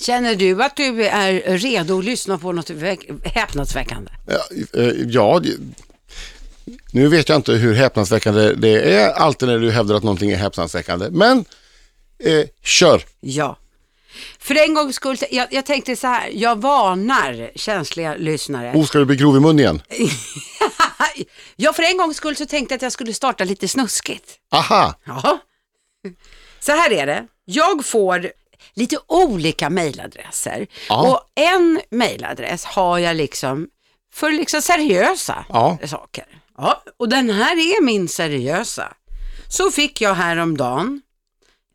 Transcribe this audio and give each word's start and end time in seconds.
Känner 0.00 0.34
du 0.34 0.62
att 0.62 0.76
du 0.76 1.04
är 1.06 1.58
redo 1.58 1.98
att 1.98 2.04
lyssna 2.04 2.38
på 2.38 2.52
något 2.52 2.70
väck- 2.70 3.26
häpnadsväckande? 3.34 4.10
Ja, 4.26 4.40
eh, 4.80 4.88
ja, 5.06 5.40
nu 6.92 7.08
vet 7.08 7.28
jag 7.28 7.36
inte 7.38 7.52
hur 7.52 7.74
häpnadsväckande 7.74 8.54
det 8.54 8.94
är 8.96 9.12
alltid 9.12 9.48
när 9.48 9.58
du 9.58 9.70
hävdar 9.70 9.94
att 9.94 10.02
någonting 10.02 10.30
är 10.30 10.36
häpnadsväckande. 10.36 11.08
Men 11.10 11.44
eh, 12.18 12.46
kör. 12.62 13.02
Ja. 13.20 13.56
För 14.38 14.54
en 14.54 14.74
gångs 14.74 14.96
skull, 14.96 15.16
jag, 15.30 15.48
jag 15.52 15.66
tänkte 15.66 15.96
så 15.96 16.06
här, 16.06 16.30
jag 16.32 16.60
varnar 16.60 17.50
känsliga 17.54 18.14
lyssnare. 18.16 18.72
Oh, 18.74 18.84
ska 18.86 18.98
du 18.98 19.04
bli 19.04 19.16
grov 19.16 19.36
i 19.36 19.40
mun 19.40 19.58
igen? 19.58 19.82
ja, 21.56 21.72
för 21.72 21.82
en 21.82 21.96
gångs 21.96 22.16
skull 22.16 22.36
så 22.36 22.46
tänkte 22.46 22.72
jag 22.72 22.76
att 22.78 22.82
jag 22.82 22.92
skulle 22.92 23.14
starta 23.14 23.44
lite 23.44 23.68
snuskigt. 23.68 24.38
Aha, 24.50 24.94
Ja. 25.04 25.38
Så 26.60 26.72
här 26.72 26.92
är 26.92 27.06
det, 27.06 27.26
jag 27.44 27.84
får 27.86 28.30
lite 28.74 28.96
olika 29.06 29.70
mejladresser 29.70 30.66
Ja. 30.88 31.08
och 31.10 31.20
en 31.40 31.80
mejladress 31.90 32.64
har 32.64 32.98
jag 32.98 33.16
liksom 33.16 33.68
för 34.12 34.32
liksom 34.32 34.62
seriösa 34.62 35.44
Ja. 35.48 35.78
saker. 35.86 36.24
Ja, 36.58 36.82
och 36.96 37.08
den 37.08 37.30
här 37.30 37.56
är 37.56 37.82
min 37.84 38.08
seriösa. 38.08 38.94
Så 39.48 39.70
fick 39.70 40.00
jag 40.00 40.14
häromdagen 40.14 41.02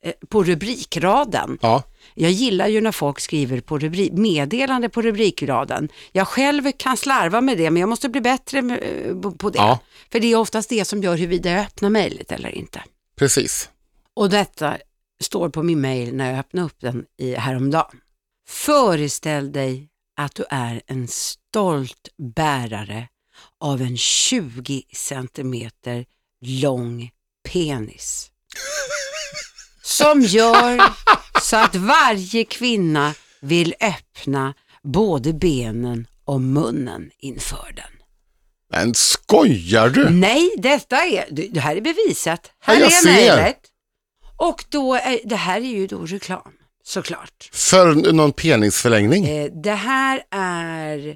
eh, 0.03 0.13
på 0.29 0.43
rubrikraden. 0.43 1.57
ja. 1.61 1.83
Jag 2.13 2.31
gillar 2.31 2.67
ju 2.67 2.81
när 2.81 2.91
folk 2.91 3.19
skriver 3.19 3.61
på 3.61 3.79
rubri- 3.79 4.11
meddelande 4.17 4.89
på 4.89 5.01
rubrikraden. 5.01 5.89
Jag 6.11 6.27
själv 6.27 6.71
kan 6.77 6.97
slarva 6.97 7.41
med 7.41 7.57
det, 7.57 7.69
men 7.71 7.79
jag 7.79 7.89
måste 7.89 8.09
bli 8.09 8.21
bättre 8.21 8.61
med, 8.61 8.79
eh, 8.83 9.31
på 9.31 9.49
det. 9.49 9.57
Ja. 9.57 9.79
För 10.11 10.19
det 10.19 10.31
är 10.31 10.35
oftast 10.35 10.69
det 10.69 10.85
som 10.85 11.03
gör 11.03 11.15
huruvida 11.17 11.49
jag 11.51 11.61
öppnar 11.61 11.89
mejlet 11.89 12.31
eller 12.31 12.49
inte. 12.55 12.81
precis. 13.15 13.69
Och 14.13 14.29
detta 14.29 14.77
står 15.23 15.49
på 15.49 15.63
min 15.63 15.81
mejl 15.81 16.15
när 16.15 16.29
jag 16.29 16.39
öppnade 16.39 16.65
upp 16.65 16.79
den 16.79 17.05
i 17.17 17.35
häromdagen. 17.35 17.97
Föreställ 18.49 19.51
dig 19.51 19.89
att 20.17 20.35
du 20.35 20.43
är 20.49 20.81
en 20.87 21.07
stolt 21.07 22.09
bärare 22.35 23.07
av 23.59 23.81
en 23.81 23.97
20 23.97 24.83
centimeter 24.95 26.05
lång 26.41 27.11
penis. 27.49 28.31
Som 29.81 30.21
gör 30.21 30.81
så 31.41 31.57
att 31.57 31.75
varje 31.75 32.43
kvinna 32.43 33.13
vill 33.41 33.73
öppna 33.79 34.53
både 34.83 35.33
benen 35.33 36.07
och 36.25 36.41
munnen 36.41 37.11
inför 37.17 37.73
den. 37.75 37.99
Men 38.71 38.93
skojar 38.93 39.89
du? 39.89 40.09
Nej, 40.09 40.51
detta 40.57 41.05
är, 41.05 41.27
det 41.51 41.59
här 41.59 41.75
är 41.75 41.81
bevisat. 41.81 42.51
Här 42.59 42.73
Ja, 42.75 42.79
jag 42.79 42.91
är 42.91 43.05
mejlet. 43.05 43.59
Och 44.39 44.65
då 44.69 44.95
är, 44.95 45.19
det 45.23 45.35
här 45.35 45.61
är 45.61 45.65
ju 45.65 45.87
då 45.87 46.05
reklam, 46.05 46.53
såklart. 46.83 47.49
För 47.53 48.13
någon 48.13 48.31
penisförlängning? 48.31 49.25
Eh, 49.25 49.51
det 49.63 49.71
här 49.71 50.23
är, 50.31 51.15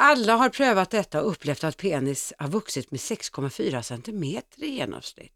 alla 0.00 0.36
har 0.36 0.48
prövat 0.48 0.90
detta 0.90 1.22
och 1.22 1.30
upplevt 1.30 1.64
att 1.64 1.76
penis 1.76 2.32
har 2.38 2.48
vuxit 2.48 2.90
med 2.90 3.00
6,4 3.00 3.82
centimeter 3.82 4.64
i 4.64 4.68
genomsnitt. 4.68 5.32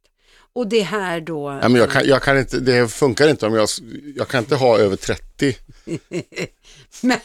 Och 0.53 0.69
det 0.69 0.83
här 0.83 1.21
då... 1.21 1.59
Ja, 1.63 1.69
men 1.69 1.81
jag 1.81 1.91
kan, 1.91 2.07
jag 2.07 2.23
kan 2.23 2.39
inte, 2.39 2.61
det 2.61 2.89
funkar 2.89 3.29
inte 3.29 3.47
om 3.47 3.55
jag, 3.55 3.69
jag 4.17 4.29
kan 4.29 4.41
inte 4.41 4.57
ha 4.57 4.79
över 4.79 4.97
30. 4.97 5.57
Men 7.01 7.19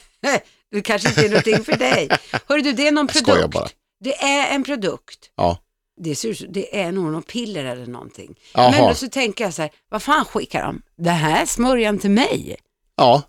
det 0.72 0.82
kanske 0.82 1.10
inte 1.10 1.26
är 1.26 1.30
någonting 1.30 1.64
för 1.64 1.78
dig. 1.78 2.10
Hörru 2.48 2.62
du, 2.62 2.72
det 2.74 2.88
är 2.88 2.92
någon 2.92 3.08
produkt. 3.08 3.54
bara. 3.54 3.70
Det 4.04 4.24
är 4.24 4.56
en 4.56 4.64
produkt. 4.64 5.32
Ja. 5.36 5.58
Det, 6.04 6.16
ser 6.16 6.30
ut, 6.30 6.38
som- 6.38 6.48
det 6.52 6.82
är 6.82 6.92
nog 6.92 7.12
någon 7.12 7.24
piller 7.24 7.66
eller 7.66 7.86
någonting. 7.86 8.36
Jaha. 8.54 8.72
Men 8.72 8.88
då 8.88 8.94
så 8.96 9.08
tänker 9.08 9.44
jag 9.44 9.54
så 9.54 9.62
här, 9.62 9.72
vad 9.90 10.04
fan 10.04 10.26
skickar 10.26 10.64
de? 10.64 10.82
Det 10.98 11.10
här 11.10 11.46
smörjan 11.46 12.00
till 12.00 12.12
mig. 12.12 12.56
Ja, 12.96 13.22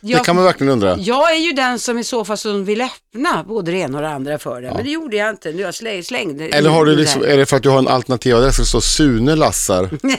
det 0.00 0.08
Jag, 0.08 0.24
kan 0.24 0.36
man 0.36 0.44
verkligen 0.44 0.72
undra. 0.72 0.96
jag 0.98 1.32
är 1.32 1.38
ju 1.38 1.52
den 1.52 1.78
som 1.78 1.98
i 1.98 2.04
så 2.04 2.24
fall 2.24 2.38
som 2.38 2.64
vill 2.64 2.80
öppna 2.80 3.44
både 3.44 3.72
det 3.72 3.78
ena 3.78 3.98
och 3.98 4.02
det 4.02 4.10
andra 4.10 4.38
för 4.38 4.62
det. 4.62 4.72
Men 4.74 4.84
det 4.84 4.90
gjorde 4.90 5.16
jag 5.16 5.30
inte. 5.30 5.50
Jag 5.50 5.74
släng, 5.74 6.02
slängde 6.04 6.48
Eller 6.48 6.70
har 6.70 6.84
du 6.84 6.96
liksom, 6.96 7.22
är 7.22 7.36
det 7.36 7.46
för 7.46 7.56
att 7.56 7.62
du 7.62 7.68
har 7.68 7.78
en 7.78 7.88
alternativ 7.88 8.36
adress 8.36 8.56
det 8.56 8.64
står 8.66 8.80
Sune 8.80 9.36
Lassar? 9.36 9.90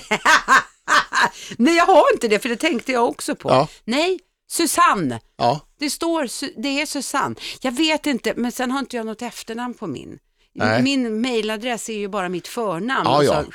Nej, 1.57 1.75
jag 1.75 1.86
har 1.86 2.03
inte 2.13 2.28
det, 2.28 2.40
för 2.40 2.50
det 2.50 2.56
tänkte 2.56 2.91
jag 2.91 3.07
också 3.09 3.36
på. 3.36 3.50
Ja. 3.50 3.68
Nej, 3.86 4.19
Susanne. 4.52 5.19
Ja, 5.38 5.59
Det 5.80 5.90
står, 5.90 6.28
det 6.62 6.81
är 6.81 6.86
Susanne. 6.86 7.36
Jag 7.62 7.72
vet 7.72 8.06
inte, 8.06 8.34
men 8.38 8.52
sen 8.52 8.72
har 8.72 8.80
inte 8.80 8.96
jag 8.97 9.06
något 9.06 9.22
efternamn 9.22 9.74
på 9.74 9.88
min. 9.88 10.19
Nej. 10.53 10.81
Min 10.84 11.22
mailadress 11.22 11.89
är 11.89 11.97
ju 11.97 12.07
bara 12.07 12.29
mitt 12.29 12.47
förnamn. 12.47 13.06
Ja, 13.06 13.17
och 13.17 13.23
ja. 13.23 13.45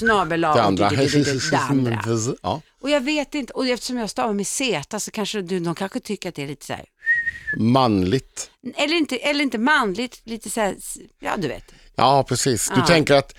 Snabel 0.00 0.44
A 0.44 0.54
det 0.54 0.62
andra. 0.62 0.90
det. 0.90 2.36
Ja. 2.42 2.60
Och 2.80 2.90
jag 2.90 3.00
vet 3.00 3.34
inte, 3.34 3.52
och 3.52 3.66
eftersom 3.66 3.96
jag 3.96 4.10
stavar 4.10 4.32
med 4.32 4.46
Z 4.46 5.00
så 5.00 5.10
kanske 5.10 5.42
du, 5.42 5.60
de 5.60 5.74
kanske 5.74 6.00
tycker 6.00 6.28
att 6.28 6.34
det 6.34 6.42
är 6.42 6.46
lite 6.46 6.66
så 6.66 6.72
här, 6.72 6.84
Manligt. 7.58 8.50
eller 8.76 8.94
inte, 8.94 9.16
eller 9.16 9.42
inte 9.42 9.58
manligt, 9.58 10.20
lite 10.24 10.50
så 10.50 10.60
här, 10.60 10.76
ja 11.20 11.36
du 11.36 11.48
vet. 11.48 11.64
Ja, 11.94 12.24
precis. 12.28 12.72
Du 12.74 12.82
tänker 12.82 13.14
att 13.14 13.34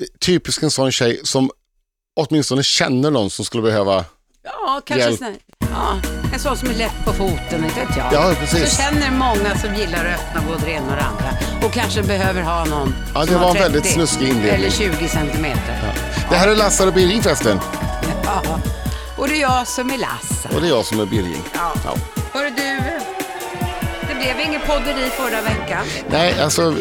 eh, 0.00 0.06
typisk 0.20 0.62
en 0.62 0.70
sån 0.70 0.92
tjej 0.92 1.20
som 1.24 1.50
åtminstone 2.16 2.62
känner 2.62 3.10
någon 3.10 3.30
som 3.30 3.44
skulle 3.44 3.62
behöva... 3.62 4.04
Ja, 4.52 4.80
kanske 4.84 5.06
Hjälp. 5.06 5.18
sån 5.18 5.26
här, 5.26 5.36
ja, 5.60 5.96
en 6.32 6.40
sån 6.40 6.56
som 6.56 6.70
är 6.70 6.74
lätt 6.74 7.04
på 7.04 7.12
foten, 7.12 7.64
inte 7.64 7.80
vet 7.80 7.96
jag. 7.96 8.12
Ja, 8.12 8.34
precis. 8.40 8.70
Så 8.70 8.82
känner 8.82 9.10
många 9.10 9.58
som 9.58 9.74
gillar 9.74 10.04
att 10.04 10.20
öppna 10.20 10.42
både 10.48 10.64
det 10.64 10.70
ena 10.70 10.90
och 10.90 10.96
det 10.96 11.02
andra 11.02 11.30
och 11.66 11.72
kanske 11.72 12.02
behöver 12.02 12.42
ha 12.42 12.64
någon 12.64 12.94
Ja, 13.14 13.20
det 13.20 13.26
som 13.26 13.34
var 13.34 13.48
har 13.48 13.56
en 13.56 13.62
väldigt 13.62 13.82
30 13.82 13.94
snuskig 13.94 14.28
inledning. 14.28 14.54
Eller 14.54 14.70
20 14.70 15.08
centimeter. 15.08 15.94
Det 16.30 16.36
här 16.36 16.48
är 16.48 16.56
Lassar 16.56 16.86
och 16.86 16.92
Birging 16.92 17.22
förresten. 17.22 17.60
Ja. 18.24 18.42
Och 19.16 19.28
det 19.28 19.34
är 19.34 19.40
jag 19.40 19.66
som 19.66 19.90
är 19.90 19.98
Lasse. 19.98 20.48
Och 20.54 20.60
det 20.60 20.66
är 20.66 20.70
jag 20.70 20.84
som 20.84 21.00
är 21.00 21.06
Birging. 21.06 21.42
Ja. 21.54 21.72
Ja. 21.84 21.94
Hörru 22.32 22.50
du, 22.50 22.80
det 24.08 24.14
blev 24.14 24.40
ingen 24.48 24.60
podderi 24.60 25.10
förra 25.10 25.40
veckan. 25.42 25.84
Nej, 26.10 26.40
alltså... 26.40 26.74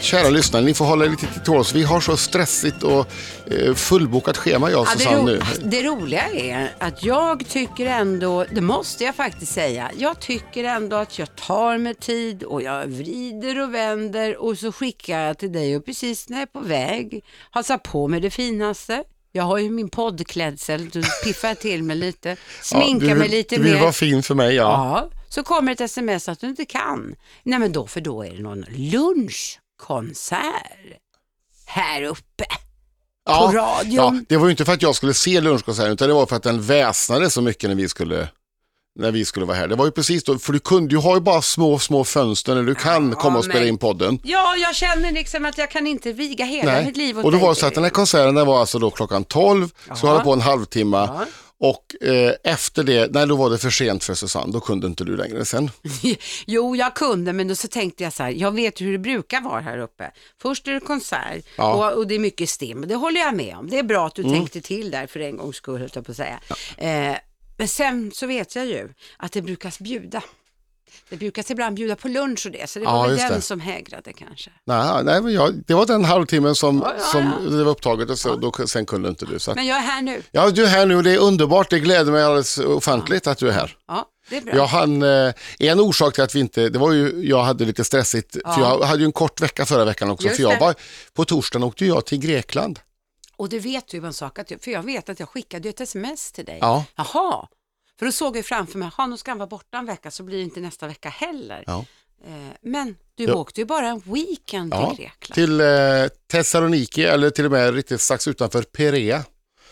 Kära 0.00 0.28
lyssnare, 0.30 0.62
ni 0.64 0.74
får 0.74 0.84
hålla 0.84 1.04
lite 1.04 1.26
till 1.26 1.42
tåls. 1.42 1.74
Vi 1.74 1.82
har 1.82 2.00
så 2.00 2.16
stressigt 2.16 2.82
och 2.82 3.06
eh, 3.50 3.74
fullbokat 3.74 4.36
schema 4.36 4.70
jag 4.70 4.80
och 4.80 4.86
Ja, 4.86 4.98
Susanne 4.98 5.22
nu. 5.22 5.40
det 5.64 5.82
roliga 5.82 6.22
är 6.28 6.72
att 6.78 7.04
jag 7.04 7.48
tycker 7.48 7.86
ändå, 7.86 8.44
det 8.50 8.60
måste 8.60 9.04
jag 9.04 9.14
faktiskt 9.14 9.52
säga, 9.52 9.90
jag 9.98 10.20
tycker 10.20 10.64
ändå 10.64 10.96
att 10.96 11.18
jag 11.18 11.36
tar 11.36 11.78
mig 11.78 11.94
tid 11.94 12.42
och 12.42 12.62
jag 12.62 12.86
vrider 12.86 13.62
och 13.62 13.74
vänder 13.74 14.36
och 14.36 14.58
så 14.58 14.72
skickar 14.72 15.20
jag 15.20 15.38
till 15.38 15.52
dig 15.52 15.76
och 15.76 15.84
precis 15.84 16.28
när 16.28 16.36
jag 16.36 16.42
är 16.42 16.46
på 16.46 16.60
väg 16.60 17.24
har 17.50 17.62
satt 17.62 17.82
på 17.82 18.08
mig 18.08 18.20
det 18.20 18.30
finaste. 18.30 19.02
Jag 19.32 19.44
har 19.44 19.58
ju 19.58 19.70
min 19.70 19.88
poddklädsel, 19.88 20.88
då 20.88 21.00
piffar 21.24 21.54
till 21.54 21.82
mig 21.82 21.96
lite, 21.96 22.36
sminkar 22.62 23.08
du, 23.08 23.14
mig 23.14 23.28
lite 23.28 23.56
Du 23.56 23.62
vill 23.62 23.72
mer. 23.74 23.80
vara 23.80 23.92
fin 23.92 24.22
för 24.22 24.34
mig, 24.34 24.54
ja. 24.54 24.62
Ja, 24.62 25.10
så 25.28 25.42
kommer 25.42 25.72
ett 25.72 25.80
sms 25.80 26.28
att 26.28 26.40
du 26.40 26.46
inte 26.46 26.64
kan. 26.64 27.14
Nej 27.42 27.58
men 27.58 27.72
då, 27.72 27.86
för 27.86 28.00
då 28.00 28.22
är 28.22 28.30
det 28.30 28.42
någon 28.42 28.64
lunchkonsert 29.88 30.98
här 31.66 32.02
uppe. 32.02 32.44
ja. 33.26 33.46
på 33.52 33.56
radion. 33.58 33.94
Ja, 33.94 34.14
det 34.28 34.36
var 34.36 34.44
ju 34.46 34.50
inte 34.50 34.64
för 34.64 34.72
att 34.72 34.82
jag 34.82 34.94
skulle 34.94 35.14
se 35.14 35.40
lunchkonserten 35.40 35.92
utan 35.92 36.08
det 36.08 36.14
var 36.14 36.26
för 36.26 36.36
att 36.36 36.42
den 36.42 36.62
väsnade 36.62 37.30
så 37.30 37.42
mycket 37.42 37.70
när 37.70 37.76
vi 37.76 37.88
skulle 37.88 38.28
när 38.98 39.10
vi 39.10 39.24
skulle 39.24 39.46
vara 39.46 39.56
här. 39.56 39.68
Det 39.68 39.76
var 39.76 39.84
ju 39.84 39.90
precis 39.90 40.24
då, 40.24 40.38
för 40.38 40.52
du 40.52 40.58
kunde 40.58 40.94
ju 40.94 41.00
ha 41.00 41.14
ju 41.14 41.20
bara 41.20 41.42
små, 41.42 41.78
små 41.78 42.04
fönster 42.04 42.54
när 42.54 42.62
du 42.62 42.74
kan 42.74 43.14
komma 43.14 43.38
och 43.38 43.44
spela 43.44 43.60
men- 43.60 43.68
in 43.68 43.78
podden. 43.78 44.18
Ja, 44.24 44.56
jag 44.56 44.74
känner 44.76 45.12
liksom 45.12 45.44
att 45.44 45.58
jag 45.58 45.70
kan 45.70 45.86
inte 45.86 46.12
viga 46.12 46.44
hela 46.44 46.82
mitt 46.82 46.96
liv 46.96 47.18
åt 47.18 47.24
och 47.24 47.32
då 47.32 47.38
var 47.38 47.48
det 47.48 47.54
så 47.54 47.66
att 47.66 47.74
den 47.74 47.84
här 47.84 47.90
konserten 47.90 48.34
den 48.34 48.46
var 48.46 48.60
alltså 48.60 48.78
då 48.78 48.90
klockan 48.90 49.24
12, 49.24 49.68
så 49.68 50.06
Ja. 50.06 50.10
hålla 50.10 50.24
på 50.24 50.32
en 50.32 50.40
halvtimme 50.40 50.96
Ja. 50.96 51.24
Och 51.60 52.02
eh, 52.08 52.34
efter 52.44 52.84
det, 52.84 53.12
nej 53.12 53.26
då 53.26 53.36
var 53.36 53.50
det 53.50 53.58
för 53.58 53.70
sent 53.70 54.04
för 54.04 54.14
Susanne, 54.14 54.52
då 54.52 54.60
kunde 54.60 54.86
inte 54.86 55.04
du 55.04 55.16
längre 55.16 55.44
sen. 55.44 55.70
Jo, 56.46 56.76
jag 56.76 56.94
kunde, 56.94 57.32
men 57.32 57.48
då 57.48 57.54
så 57.54 57.68
tänkte 57.68 58.04
jag 58.04 58.12
så 58.12 58.22
här, 58.22 58.30
jag 58.30 58.52
vet 58.54 58.80
hur 58.80 58.92
det 58.92 58.98
brukar 58.98 59.40
vara 59.40 59.60
här 59.60 59.78
uppe. 59.78 60.10
Först 60.42 60.68
är 60.68 60.72
det 60.72 60.80
konsert 60.80 61.44
Ja. 61.56 61.74
och, 61.92 61.98
och 61.98 62.06
det 62.06 62.14
är 62.14 62.18
mycket 62.18 62.48
stim, 62.48 62.88
det 62.88 62.94
håller 62.94 63.20
jag 63.20 63.34
med 63.36 63.56
om. 63.56 63.70
Det 63.70 63.78
är 63.78 63.82
bra 63.82 64.06
att 64.06 64.14
du 64.14 64.22
Mm. 64.22 64.34
tänkte 64.34 64.60
till 64.60 64.90
där 64.90 65.06
för 65.06 65.20
en 65.20 65.36
gångs 65.36 65.56
skull, 65.56 65.80
höll 65.80 65.90
jag 65.94 66.04
på 66.06 66.10
att 66.10 66.16
säga. 66.16 66.40
Eh, 66.76 67.16
men 67.56 67.68
sen 67.68 68.10
så 68.14 68.26
vet 68.26 68.56
jag 68.56 68.66
ju 68.66 68.88
att 69.16 69.32
det 69.32 69.42
brukas 69.42 69.78
bjuda. 69.78 70.22
Det 71.08 71.16
brukas 71.16 71.50
ibland 71.50 71.76
bjuda 71.76 71.96
på 71.96 72.08
lunch 72.08 72.46
och 72.46 72.52
det, 72.52 72.70
så 72.70 72.78
det 72.78 72.84
Ja, 72.84 72.92
var 72.92 73.02
väl 73.02 73.10
just 73.16 73.28
den 73.28 73.36
det. 73.36 73.40
som 73.42 73.60
hägrade 73.60 74.12
kanske. 74.12 74.50
Nej, 74.64 75.04
nej 75.04 75.22
men 75.22 75.32
jag, 75.32 75.54
det 75.66 75.74
var 75.74 75.86
den 75.86 76.04
halvtimmen 76.04 76.54
som, 76.54 76.78
Ja, 76.84 76.94
ja, 76.98 77.04
som 77.04 77.32
ja. 77.44 77.50
det 77.56 77.64
var 77.64 77.70
upptaget 77.72 78.10
och 78.10 78.18
så, 78.18 78.36
då, 78.36 78.52
sen 78.66 78.86
kunde 78.86 79.08
inte 79.08 79.26
du. 79.26 79.38
Så 79.38 79.54
Men 79.54 79.66
jag 79.66 79.76
är 79.76 79.82
här 79.82 80.02
nu. 80.02 80.22
ja, 80.30 80.50
du 80.50 80.64
är 80.64 80.68
här 80.68 80.86
nu 80.86 80.96
och 80.96 81.02
det 81.02 81.10
är 81.14 81.18
underbart, 81.18 81.70
det 81.70 81.78
gläder 81.78 82.12
mig 82.12 82.22
alldeles 82.22 82.58
ofantligt 82.58 83.26
att 83.26 83.38
du 83.38 83.48
är 83.48 83.52
här. 83.52 83.76
Ja, 83.88 84.04
det 84.30 84.36
är 84.36 84.40
bra. 84.40 84.54
Jag 84.54 84.66
hann, 84.66 85.02
eh, 85.02 85.32
en 85.58 85.80
orsak 85.80 86.14
till 86.14 86.22
att 86.24 86.34
vi 86.34 86.40
inte, 86.40 86.68
det 86.68 86.78
var 86.78 86.92
ju, 86.92 87.22
jag 87.28 87.42
hade 87.42 87.64
lite 87.64 87.84
stressigt, 87.84 88.32
för 88.54 88.60
jag 88.60 88.80
hade 88.80 88.98
ju 89.00 89.04
en 89.04 89.12
kort 89.12 89.40
vecka 89.40 89.66
förra 89.66 89.84
veckan 89.84 90.10
också, 90.10 90.26
Just 90.26 90.36
för 90.36 90.42
jag 90.42 90.52
det. 90.52 90.60
var, 90.60 90.74
på 91.14 91.24
torsdagen 91.24 91.64
åkte 91.64 91.86
jag 91.86 92.06
till 92.06 92.18
Grekland. 92.18 92.78
Och 93.36 93.48
det 93.48 93.58
vet 93.58 93.88
du 93.88 93.96
ju 93.96 94.06
en 94.06 94.12
sak, 94.12 94.38
att 94.38 94.50
jag, 94.50 94.60
för 94.62 94.70
jag 94.70 94.82
vet 94.82 95.08
att 95.08 95.20
jag 95.20 95.28
skickade 95.28 95.68
ett 95.68 95.80
sms 95.80 96.32
till 96.32 96.44
dig. 96.44 96.58
Ja. 96.60 96.84
Jaha, 96.96 97.46
för 98.00 98.06
då 98.06 98.12
såg 98.12 98.36
jag 98.36 98.44
framför 98.46 98.78
mig, 98.78 98.90
ha 98.96 99.06
nu 99.06 99.16
ska 99.16 99.30
han 99.30 99.38
vara 99.38 99.48
borta 99.48 99.78
en 99.78 99.86
vecka 99.86 100.10
så 100.10 100.22
blir 100.22 100.36
det 100.38 100.42
inte 100.44 100.60
nästa 100.60 100.86
vecka 100.86 101.08
heller. 101.08 101.64
Ja. 101.66 101.84
Eh, 102.26 102.32
men 102.62 102.96
du 103.14 103.24
Ja. 103.24 103.34
åkte 103.34 103.60
ju 103.60 103.64
bara 103.64 103.88
en 103.88 103.98
weekend 104.04 104.74
Ja, 104.74 104.88
till 104.90 104.98
Grekland. 105.04 105.34
till 105.34 105.60
eh, 105.60 106.08
Thessaloniki 106.30 107.04
eller 107.04 107.30
till 107.30 107.44
och 107.44 107.50
med 107.50 107.74
riktigt 107.74 108.00
strax 108.00 108.28
utanför 108.28 108.62
Perea. 108.62 109.24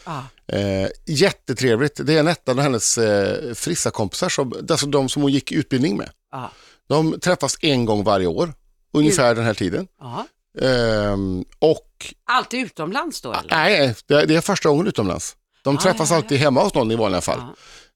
Ja. 0.06 0.24
Eh, 0.56 0.88
jättetrevligt. 1.06 2.00
Det 2.06 2.14
är 2.18 2.22
Netta 2.22 2.52
och 2.52 2.62
hennes 2.62 2.98
eh, 2.98 3.54
frissa 3.54 3.90
kompisar, 3.90 4.28
som, 4.28 4.52
alltså 4.70 4.86
de 4.86 5.08
som 5.08 5.22
hon 5.22 5.32
gick 5.32 5.52
utbildning 5.52 5.96
med. 5.96 6.10
Ja. 6.32 6.50
De 6.88 7.20
träffas 7.20 7.56
en 7.60 7.84
gång 7.84 8.04
varje 8.04 8.26
år, 8.26 8.54
ungefär 8.92 9.34
den 9.34 9.44
här 9.44 9.54
tiden. 9.54 9.86
Ja. 10.00 10.26
Ehm, 10.60 11.44
och 11.58 12.14
Alltid 12.24 12.60
utomlands 12.64 13.20
då 13.20 13.32
eller? 13.32 13.50
nej, 13.50 13.94
det, 14.06 14.24
det 14.26 14.34
är 14.36 14.40
första 14.40 14.68
gången 14.68 14.86
utomlands. 14.86 15.36
De 15.62 15.76
Ah, 15.76 15.80
träffas 15.80 16.10
ja. 16.10 16.16
alltid 16.16 16.38
hemma 16.38 16.62
hos 16.64 16.74
någon 16.74 16.90
i 16.90 16.96
vanliga 16.96 17.20
fall. 17.20 17.40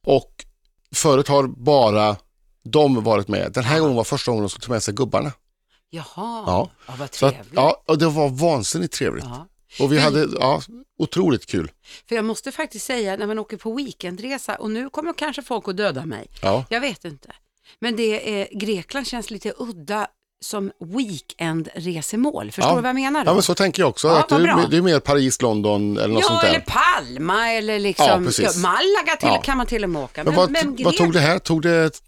Och 0.06 0.44
förut 0.94 1.28
har 1.28 1.46
bara 1.46 2.16
de 2.64 3.04
varit 3.04 3.28
med. 3.28 3.52
Den 3.52 3.64
här 3.64 3.80
gången 3.80 3.96
var 3.96 4.04
första 4.04 4.30
gången 4.30 4.42
de 4.42 4.48
skulle 4.48 4.66
ta 4.66 4.72
med 4.72 4.82
sig 4.82 4.94
gubbarna. 4.94 5.32
Jaha, 5.90 6.04
Ja. 6.46 6.70
ja. 6.86 6.94
vad 6.98 7.14
Så 7.14 7.26
att, 7.26 7.32
trevligt. 7.34 7.54
ja, 7.54 7.82
och 7.86 7.98
det 7.98 8.06
var 8.08 8.28
vansinnigt 8.28 8.94
trevligt. 8.94 9.24
Ja. 9.24 9.46
Och 9.80 9.92
vi 9.92 9.98
hade 9.98 10.28
ja, 10.40 10.62
otroligt 10.98 11.46
kul. 11.46 11.70
För 12.08 12.14
jag 12.16 12.24
måste 12.24 12.52
faktiskt 12.52 12.86
säga, 12.86 13.16
när 13.16 13.26
man 13.26 13.38
åker 13.38 13.56
på 13.56 13.72
weekendresa, 13.74 14.54
och 14.56 14.70
nu 14.70 14.90
kommer 14.90 15.12
kanske 15.12 15.42
folk 15.42 15.68
att 15.68 15.76
döda 15.76 16.04
mig, 16.06 16.26
Ja. 16.42 16.64
jag 16.70 16.80
vet 16.80 17.04
inte. 17.04 17.32
Men 17.80 17.96
det 17.96 18.40
är, 18.40 18.48
Grekland 18.58 19.06
känns 19.06 19.30
lite 19.30 19.52
udda 19.58 20.06
som 20.42 20.72
weekendresemål. 20.78 22.52
Förstår 22.52 22.70
Ja. 22.70 22.76
du 22.76 22.80
vad 22.82 22.88
jag 22.88 22.94
menar? 22.94 23.24
Då? 23.24 23.30
Ja, 23.30 23.34
men 23.34 23.42
så 23.42 23.54
tänker 23.54 23.82
jag 23.82 23.88
också. 23.88 24.08
Ja, 24.08 24.18
att 24.18 24.28
det, 24.28 24.34
är- 24.34 24.68
det 24.70 24.76
är 24.76 24.82
mer 24.82 25.00
Paris, 25.00 25.42
London 25.42 25.98
eller 25.98 26.08
något 26.14 26.22
Ja, 26.22 26.28
sånt 26.28 26.40
där. 26.40 26.48
eller 26.48 26.60
Palma 26.66 27.50
eller 27.52 27.78
liksom, 27.78 28.06
Ja. 28.38 28.50
Malaga 28.56 29.16
till, 29.20 29.28
Ja. 29.28 29.42
kan 29.44 29.56
man 29.58 29.66
till 29.66 29.84
och 29.84 29.90
med 29.90 30.02
åka. 30.02 30.24
Men 30.24 30.34
vad, 30.34 30.56
vad 30.84 30.96
tog 30.96 31.12
det 31.12 31.20
här? 31.20 31.38
Tog 31.38 31.62
det 31.62 32.00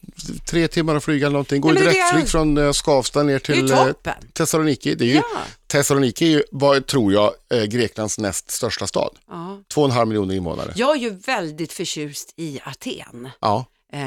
tre 0.50 0.68
timmar 0.68 0.94
att 0.96 1.04
flyga 1.04 1.26
eller 1.26 1.32
någonting? 1.32 1.60
Går 1.60 1.72
Nej, 1.72 1.82
det 1.82 1.84
men 1.86 1.94
det 1.94 2.00
är- 2.00 2.12
direktflyg 2.12 2.30
från 2.30 2.58
eh, 2.58 2.72
Skavsta 2.72 3.22
ner 3.22 3.38
till 3.38 3.72
eh. 3.72 3.86
Thessaloniki? 4.32 4.94
Det 4.94 5.04
är 5.04 5.08
ju, 5.08 5.14
Ja. 5.14 5.22
Thessaloniki 5.66 6.24
är 6.26 6.30
ju, 6.30 6.42
var, 6.50 6.80
tror 6.80 7.12
jag, 7.12 7.32
eh, 7.50 7.64
Greklands 7.64 8.18
näst 8.18 8.50
största 8.50 8.86
stad. 8.86 9.10
Ja. 9.30 9.58
Två 9.74 9.80
och 9.80 9.86
en 9.88 9.92
halv 9.92 10.08
miljoner 10.08 10.34
invånare. 10.34 10.72
Jag 10.76 10.96
är 10.96 11.00
ju 11.00 11.10
väldigt 11.10 11.72
förtjust 11.72 12.34
i 12.36 12.60
Aten. 12.64 13.28
Ja. 13.40 13.64
Eh, 13.92 14.00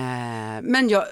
men 0.62 0.90
jag, 0.90 1.04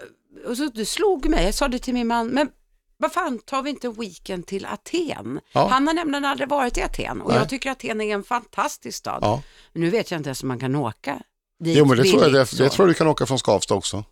och 0.48 0.58
så, 0.58 0.66
det 0.74 0.86
slog 0.86 1.26
mig, 1.30 1.46
jag 1.46 1.54
sa 1.54 1.68
det 1.68 1.80
till 1.80 1.94
min 1.94 2.08
man, 2.08 2.28
men 2.28 2.48
vad 2.98 3.12
fan 3.14 3.40
tar 3.40 3.62
vi 3.62 3.70
inte 3.70 3.88
en 3.88 3.94
weekend 3.94 4.48
till 4.48 4.66
Aten? 4.66 5.40
Ja. 5.54 5.68
Han 5.68 5.88
har 5.88 5.94
nämligen 5.94 6.26
aldrig 6.26 6.50
varit 6.50 6.78
i 6.78 6.82
Aten 6.82 7.22
och 7.22 7.30
Nej. 7.30 7.38
jag 7.38 7.50
tycker 7.50 7.72
Aten 7.72 8.02
är 8.02 8.14
en 8.14 8.24
fantastisk 8.24 8.98
stad. 8.98 9.20
ja. 9.22 9.42
Men 9.74 9.82
nu 9.82 9.90
vet 9.90 10.12
jag 10.12 10.20
inte 10.20 10.28
ens 10.30 10.42
om 10.44 10.48
man 10.48 10.60
kan 10.60 10.76
åka 10.76 11.22
dit 11.64 11.78
Jo, 11.78 11.86
men 11.86 11.98
det 11.98 12.04
tror, 12.04 12.22
jag, 12.24 12.34
det, 12.34 12.40
det 12.58 12.70
tror 12.70 12.88
jag 12.88 12.90
du 12.90 12.94
kan 12.98 13.08
åka 13.08 13.26
från 13.26 13.40
Skavsta 13.40 13.74
också. 13.76 14.04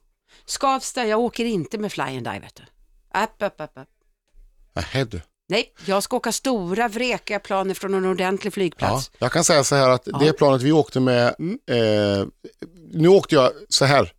Skavsta, 0.45 1.05
jag 1.05 1.19
åker 1.19 1.45
inte 1.45 1.77
med 1.77 1.91
Fly 1.91 2.03
and 2.03 2.27
vet 2.27 2.55
du. 2.55 2.63
App, 3.11 3.41
app, 3.41 3.61
app, 3.61 3.77
app. 3.77 3.87
Nähä 4.75 5.03
du. 5.05 5.21
Nej, 5.49 5.73
jag 5.85 6.03
ska 6.03 6.17
åka 6.17 6.31
stora 6.31 6.87
vrekiga 6.87 7.39
planer 7.39 7.73
från 7.73 7.93
en 7.93 8.05
ordentlig 8.05 8.51
Ja, 8.51 8.53
flygplats. 8.53 9.11
jag 9.17 9.31
kan 9.31 9.43
säga 9.43 9.63
så 9.63 9.75
här 9.75 9.89
att 9.89 10.07
det 10.19 10.33
planet 10.33 10.61
vi 10.61 10.71
åkte 10.71 10.99
med, 10.99 11.35
Mm. 11.39 11.59
eh, 11.67 12.25
nu 12.91 13.07
åkte 13.07 13.35
jag 13.35 13.51
så 13.69 13.85
här, 13.85 14.13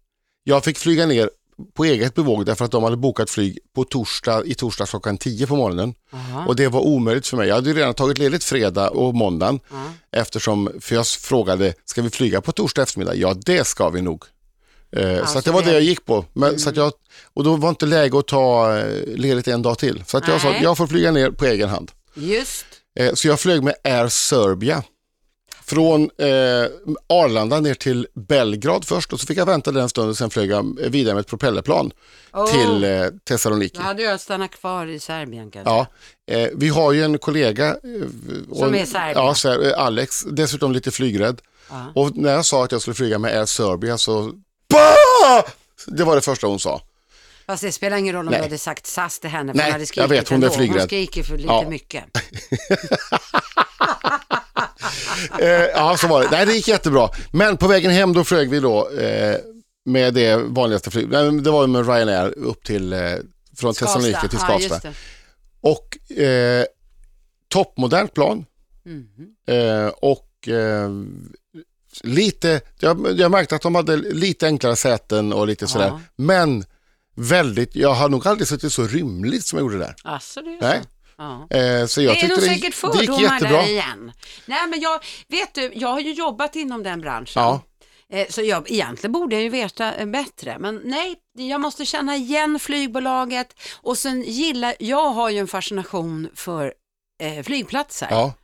jag 0.45 0.65
fick 0.65 0.79
flyga 0.79 1.07
ner 1.07 1.31
på 1.75 1.85
eget 1.85 2.15
bevåg 2.15 2.47
därför 2.47 2.65
att 2.65 2.71
de 2.71 2.83
hade 2.85 2.97
bokat 2.97 3.31
flyg 3.31 3.59
på 3.75 3.85
torsdag, 3.85 4.45
i 4.47 4.55
torsdags 4.55 4.91
klockan 4.91 5.19
10 5.19 5.47
på 5.47 5.57
morgonen. 5.57 5.95
Aha. 6.13 6.47
Och 6.47 6.57
det 6.57 6.69
var 6.69 6.81
omöjligt 6.81 7.27
för 7.27 7.37
mig. 7.37 7.49
Jag 7.49 7.55
hade 7.55 7.69
ju 7.71 7.77
redan 7.77 7.95
tagit 7.95 8.19
ledigt 8.19 8.45
fredag 8.45 8.91
och 8.91 9.15
måndagen 9.15 9.61
Ja. 9.71 9.77
eftersom, 10.21 10.71
för 10.81 10.95
jag 10.95 11.07
frågade, 11.07 11.75
ska 11.85 12.03
vi 12.03 12.11
flyga 12.11 12.41
på 12.41 12.53
torsdag 12.53 12.83
eftermiddag? 12.83 13.15
Ja, 13.15 13.35
det 13.35 13.65
ska 13.67 13.91
vi 13.91 14.03
nog. 14.03 14.25
Eh, 14.97 15.27
så 15.27 15.39
att 15.39 15.45
det 15.45 15.51
var 15.51 15.63
det- 15.63 15.73
jag 15.73 15.83
gick 15.83 16.05
på. 16.05 16.25
Men, 16.33 16.59
så 16.59 16.69
att 16.69 16.77
jag, 16.77 16.93
och 17.35 17.45
då 17.45 17.57
var 17.57 17.69
inte 17.69 17.87
läge 17.87 18.19
att 18.19 18.27
ta 18.29 18.79
eh, 18.79 19.07
ledigt 19.07 19.49
en 19.49 19.63
dag 19.63 19.79
till. 19.79 20.03
Så 20.07 20.17
att 20.17 20.29
jag 20.29 20.41
sa, 20.41 20.49
Nej. 20.51 20.61
jag 20.63 20.77
får 20.77 20.87
flyga 20.87 21.11
ner 21.11 21.31
på 21.31 21.45
egen 21.47 21.69
hand. 21.69 21.91
Just, 22.15 22.65
Eh, 23.01 23.15
Så 23.15 23.29
jag 23.29 23.41
flög 23.41 23.63
med 23.63 23.75
Air 23.85 24.09
Serbia. 24.09 24.83
Från 25.67 26.03
eh, 26.03 26.29
Arlanda 27.09 27.61
ner 27.61 27.75
till 27.75 28.07
Belgrad 28.15 28.85
först 28.85 29.13
och 29.13 29.21
så 29.21 29.27
fick 29.27 29.39
jag 29.39 29.47
vänta 29.47 29.71
där 29.73 29.81
en 29.81 29.89
stund 29.89 30.11
och 30.11 30.17
sen 30.19 30.31
flög 30.31 30.51
jag 30.51 30.77
vidare 30.81 31.15
med 31.15 31.21
ett 31.21 31.27
propellerplan 31.27 31.91
Åh. 32.33 32.47
till 32.53 32.85
eh, 32.85 33.07
Thessaloniki. 33.25 33.77
då 33.79 33.83
hade 33.83 34.03
jag 34.03 34.21
stannat 34.21 34.51
kvar 34.51 34.87
i 34.87 35.01
Serbien 35.01 35.51
kanske. 35.51 35.71
Ja, 35.73 35.87
eh, 36.27 36.49
vi 36.55 36.69
har 36.69 36.93
ju 36.93 37.03
en 37.05 37.19
kollega, 37.19 37.67
eh, 37.69 37.77
och- 38.51 38.57
Som 38.57 38.75
är 38.75 38.85
serb. 38.85 39.13
ja, 39.17 39.35
ser, 39.35 39.67
eh, 39.73 39.79
Alex, 39.79 40.23
dessutom 40.23 40.73
lite 40.73 40.91
flygrädd. 40.91 41.41
Ja. 41.71 41.93
Och 41.95 42.17
när 42.17 42.33
jag 42.33 42.45
sa 42.45 42.65
att 42.65 42.73
jag 42.73 42.81
skulle 42.81 42.95
flyga 42.95 43.19
med 43.19 43.39
Air 43.39 43.47
Serbia 43.47 43.99
så 43.99 44.33
bah! 44.69 45.43
Det 45.87 46.05
var 46.05 46.15
det 46.17 46.23
första 46.23 46.47
hon 46.47 46.59
sa. 46.61 46.81
Fast 47.47 47.63
det 47.63 47.73
spelar 47.73 47.97
ingen 47.97 48.15
roll 48.15 48.27
om 48.27 48.31
Nej. 48.31 48.41
du 48.41 48.45
hade 48.45 48.59
sagt 48.59 48.87
SAS 48.87 49.19
till 49.19 49.31
henne, 49.31 49.53
för 49.53 49.57
Nej, 49.59 49.67
hon 49.67 49.73
hade 49.73 49.87
jag 49.95 50.09
vet, 50.09 50.29
hon 50.29 50.43
är 50.43 50.47
ändå. 50.61 50.73
Hon 50.79 50.87
skriker 50.87 51.23
för 51.23 51.37
lite 51.37 51.49
Ja. 51.49 51.65
mycket. 51.69 52.05
Eh, 55.41 55.49
ja, 55.49 55.97
så 55.97 56.07
var 56.09 56.23
det. 56.23 56.29
Nej, 56.31 56.47
det 56.47 56.53
gick 56.55 56.69
jättebra. 56.69 57.11
Men 57.33 57.57
på 57.57 57.67
vägen 57.69 57.91
hem 57.91 58.13
då 58.13 58.25
flög 58.25 58.51
vi 58.51 58.61
då 58.61 58.91
eh, 58.91 59.37
med 59.85 60.15
det 60.15 60.37
vanligaste 60.37 60.91
flyg. 60.91 61.09
Nej, 61.09 61.25
men 61.25 61.43
Det 61.43 61.51
var 61.51 61.67
med 61.67 61.89
Ryanair 61.89 62.39
upp 62.39 62.65
till, 62.65 62.93
eh, 62.93 63.01
från 63.57 63.75
Thessaloniki 63.75 64.29
till 64.29 64.39
Ja, 64.43 64.59
Skavsta. 64.59 64.89
det. 64.89 64.95
och 65.61 66.13
eh, 66.23 66.65
toppmodernt 67.49 68.15
plan. 68.15 68.45
Mhm. 68.85 69.29
Eh, 69.59 69.87
och 69.89 70.49
eh, 70.49 70.91
lite, 72.03 72.61
jag, 72.81 73.19
jag 73.19 73.31
märkte 73.31 73.57
att 73.57 73.63
de 73.63 73.75
hade 73.75 73.97
lite 73.97 74.47
enklare 74.47 74.77
säten 74.77 75.33
och 75.33 75.47
lite 75.47 75.67
sådär. 75.67 75.87
Ja. 75.87 76.01
Men 76.17 76.65
väldigt, 77.17 77.77
jag 77.77 77.95
har 77.95 78.09
nog 78.09 78.27
aldrig 78.27 78.49
suttit 78.49 78.73
så 78.73 78.87
rymligt 78.87 79.47
som 79.47 79.59
jag 79.59 79.65
gjorde 79.65 79.79
där. 79.79 79.95
Alltså, 80.05 80.41
det 80.41 80.51
är 80.51 80.61
Nej. 80.61 80.81
så. 80.83 80.89
Ja. 81.19 81.47
Eh, 81.51 81.87
så 81.87 82.03
jag 82.03 82.15
det 82.15 82.23
är 82.23 82.29
nog 82.29 82.39
säkert 82.41 82.63
det 82.63 82.73
fördomar 82.73 83.23
jättebra. 83.23 83.49
där 83.63 83.69
igen. 83.69 84.13
Nej, 84.47 84.67
men 84.69 84.81
jag, 84.81 85.01
vet 85.29 85.55
du, 85.55 85.73
jag 85.75 85.89
har 85.89 86.01
ju 86.01 86.13
jobbat 86.13 86.57
inom 86.57 86.83
den 86.83 87.01
branschen. 87.01 87.43
Ja. 87.43 87.61
Eh, 88.13 88.27
Så 88.31 88.43
jag, 88.43 88.71
egentligen 88.71 89.13
borde 89.13 89.35
jag 89.37 89.43
ju 89.43 89.49
veta 89.49 89.95
eh, 89.95 90.07
bättre, 90.07 90.59
men 90.59 90.81
nej, 90.85 91.15
jag 91.39 91.61
måste 91.61 91.87
känna 91.87 92.17
igen 92.17 92.59
flygbolaget 92.59 93.55
och 93.83 93.99
sen 93.99 94.23
gillar, 94.23 94.75
jag 94.79 95.11
har 95.11 95.31
ju 95.31 95.39
en 95.39 95.49
fascination 95.49 96.29
för 96.35 96.73
eh, 97.23 97.43
flygplatser 97.45 98.09
Ja, 98.11 98.35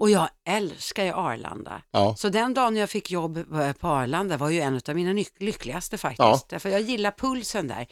och 0.00 0.10
jag 0.10 0.28
älskar 0.48 1.04
ju 1.04 1.12
Arlanda. 1.12 1.82
ja. 1.92 2.14
Så 2.18 2.28
den 2.28 2.54
dagen 2.54 2.76
jag 2.76 2.90
fick 2.90 3.10
jobb 3.10 3.36
eh, 3.36 3.72
på 3.72 3.88
Arlanda 3.88 4.36
var 4.36 4.50
ju 4.50 4.60
en 4.60 4.80
av 4.88 4.94
mina 4.94 5.24
lyckligaste 5.38 5.98
faktiskt. 5.98 6.18
Ja. 6.18 6.40
Därför 6.48 6.68
jag 6.68 6.80
gillar 6.80 7.10
pulsen 7.10 7.68
där. 7.68 7.86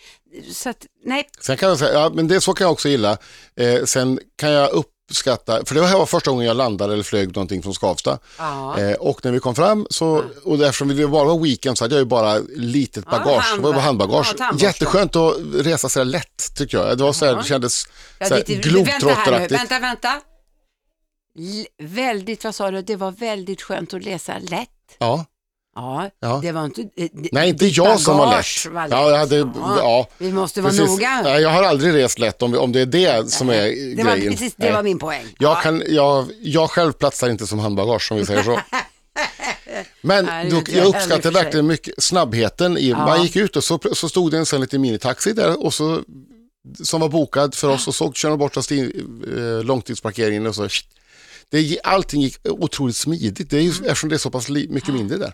Så 0.52 0.68
att, 0.70 0.86
nej, 1.04 1.28
Sen 1.40 1.56
kan 1.56 1.68
jag 1.68 1.78
säga, 1.78 1.92
ja, 1.92 2.10
men 2.14 2.28
det 2.28 2.40
så 2.40 2.54
kan 2.54 2.64
jag 2.64 2.72
också 2.72 2.88
gilla. 2.88 3.18
Eh, 3.56 3.84
sen 3.84 4.20
kan 4.36 4.50
jag 4.50 4.70
uppskatta, 4.70 5.64
för 5.64 5.74
det 5.74 5.86
här 5.86 5.98
var 5.98 6.06
första 6.06 6.30
gången 6.30 6.46
jag 6.46 6.56
landade 6.56 6.92
eller 6.92 7.02
flög 7.02 7.36
någonting 7.36 7.62
från 7.62 7.74
Skavsta. 7.74 8.18
ja. 8.38 8.78
Eh, 8.80 8.94
och 8.94 9.24
när 9.24 9.32
vi 9.32 9.40
kom 9.40 9.54
fram 9.54 9.86
så, 9.90 10.24
och 10.44 10.54
eftersom 10.64 10.88
det 10.96 11.06
bara 11.08 11.24
var 11.24 11.38
weekend 11.38 11.78
så 11.78 11.84
hade 11.84 11.94
jag 11.94 12.00
ju 12.00 12.06
bara 12.06 12.38
litet 12.56 13.04
Ja, 13.10 13.18
bagage. 13.18 13.44
det 13.56 13.62
var 13.62 13.72
bara 13.72 13.80
handbag- 13.82 14.12
handbagage. 14.12 14.34
ja. 14.38 14.52
Jätteskönt 14.58 15.16
att 15.16 15.34
resa 15.54 15.88
så 15.88 16.00
här 16.00 16.04
lätt 16.04 16.54
tyckte 16.56 16.76
jag. 16.76 16.98
Det 16.98 17.04
var 17.04 17.12
så 17.12 17.24
här, 17.24 17.32
Ja. 17.32 17.38
det 17.38 17.44
kändes 17.44 17.84
Ja, 18.18 18.24
lite- 18.24 18.34
vänta 18.34 18.52
här 18.52 18.56
nu, 18.56 18.70
globetrotteraktigt. 18.70 19.60
vänta, 19.60 19.78
vänta. 19.78 20.20
Väldigt, 21.82 22.44
vad 22.44 22.54
sa 22.54 22.70
du, 22.70 22.82
det 22.82 22.96
var 22.96 23.10
väldigt 23.10 23.62
skönt 23.62 23.94
att 23.94 24.04
läsa 24.04 24.38
lätt. 24.38 24.68
Ja. 24.98 25.24
Ja, 25.74 26.10
Ja. 26.20 26.38
det 26.42 26.52
var 26.52 26.64
inte... 26.64 26.80
eh, 26.80 26.86
d- 26.96 27.28
Nej, 27.32 27.48
inte 27.48 27.66
jag 27.66 28.00
som 28.00 28.16
var 28.18 28.26
lätt. 28.36 28.66
var 28.74 28.82
lätt. 28.82 28.90
Ja, 28.90 29.10
jag, 29.10 29.18
hade, 29.18 29.36
ja. 29.78 30.08
Vi 30.18 30.32
måste 30.32 30.60
vara 30.60 30.70
precis. 30.70 30.88
noga. 30.90 31.20
Nej, 31.24 31.42
jag 31.42 31.50
har 31.50 31.62
aldrig 31.62 31.94
rest 31.94 32.18
lätt 32.18 32.42
om, 32.42 32.54
om 32.58 32.72
det 32.72 32.80
är 32.80 32.86
det 32.86 33.30
som 33.30 33.48
är 33.50 33.96
det 33.96 34.04
var, 34.04 34.16
grejen. 34.16 34.32
precis, 34.32 34.54
det 34.56 34.64
Nej. 34.64 34.72
var 34.72 34.82
min 34.82 34.98
poäng. 34.98 35.24
Jag, 35.38 35.50
Ja. 35.56 35.60
kan, 35.60 35.82
jag, 35.88 36.26
jag 36.42 36.70
själv 36.70 36.92
platsar 36.92 37.28
inte 37.30 37.46
som 37.46 37.58
handbagage 37.58 38.12
om 38.12 38.18
vi 38.18 38.26
säger 38.26 38.42
så. 38.42 38.60
Men 40.00 40.24
Nej, 40.24 40.44
det 40.50 40.50
då, 40.50 40.62
jag 40.78 40.86
uppskattar 40.86 41.30
verkligen 41.30 41.66
mycket 41.66 42.02
snabbheten. 42.02 42.78
I, 42.78 42.92
Man 42.94 43.22
gick 43.22 43.36
ut 43.36 43.56
och 43.56 43.64
så, 43.64 43.80
så 43.92 44.08
stod 44.08 44.30
det 44.30 44.38
en 44.38 44.46
sån 44.46 44.60
liten 44.60 44.80
minitaxi 44.80 45.32
där 45.32 45.64
och 45.64 45.74
så, 45.74 46.00
som 46.84 47.00
var 47.00 47.08
bokad 47.08 47.54
för 47.54 47.68
oss 47.68 47.88
och 47.88 47.94
så 47.94 48.12
körde 48.12 48.32
de 48.32 48.38
bort 48.38 48.56
oss 48.56 48.66
till 48.66 49.04
eh, 49.36 49.64
långtidsparkeringen 49.64 50.46
och 50.46 50.54
så. 50.54 50.68
Det, 51.50 51.78
allting 51.84 52.20
gick 52.20 52.36
otroligt 52.44 52.96
smidigt 52.96 53.50
det 53.50 53.56
är 53.56 53.60
ju, 53.60 53.70
Mm. 53.70 53.84
eftersom 53.84 54.08
det 54.08 54.16
är 54.16 54.18
så 54.18 54.30
pass 54.30 54.48
mycket 54.48 54.94
mindre 54.94 55.18
där. 55.18 55.32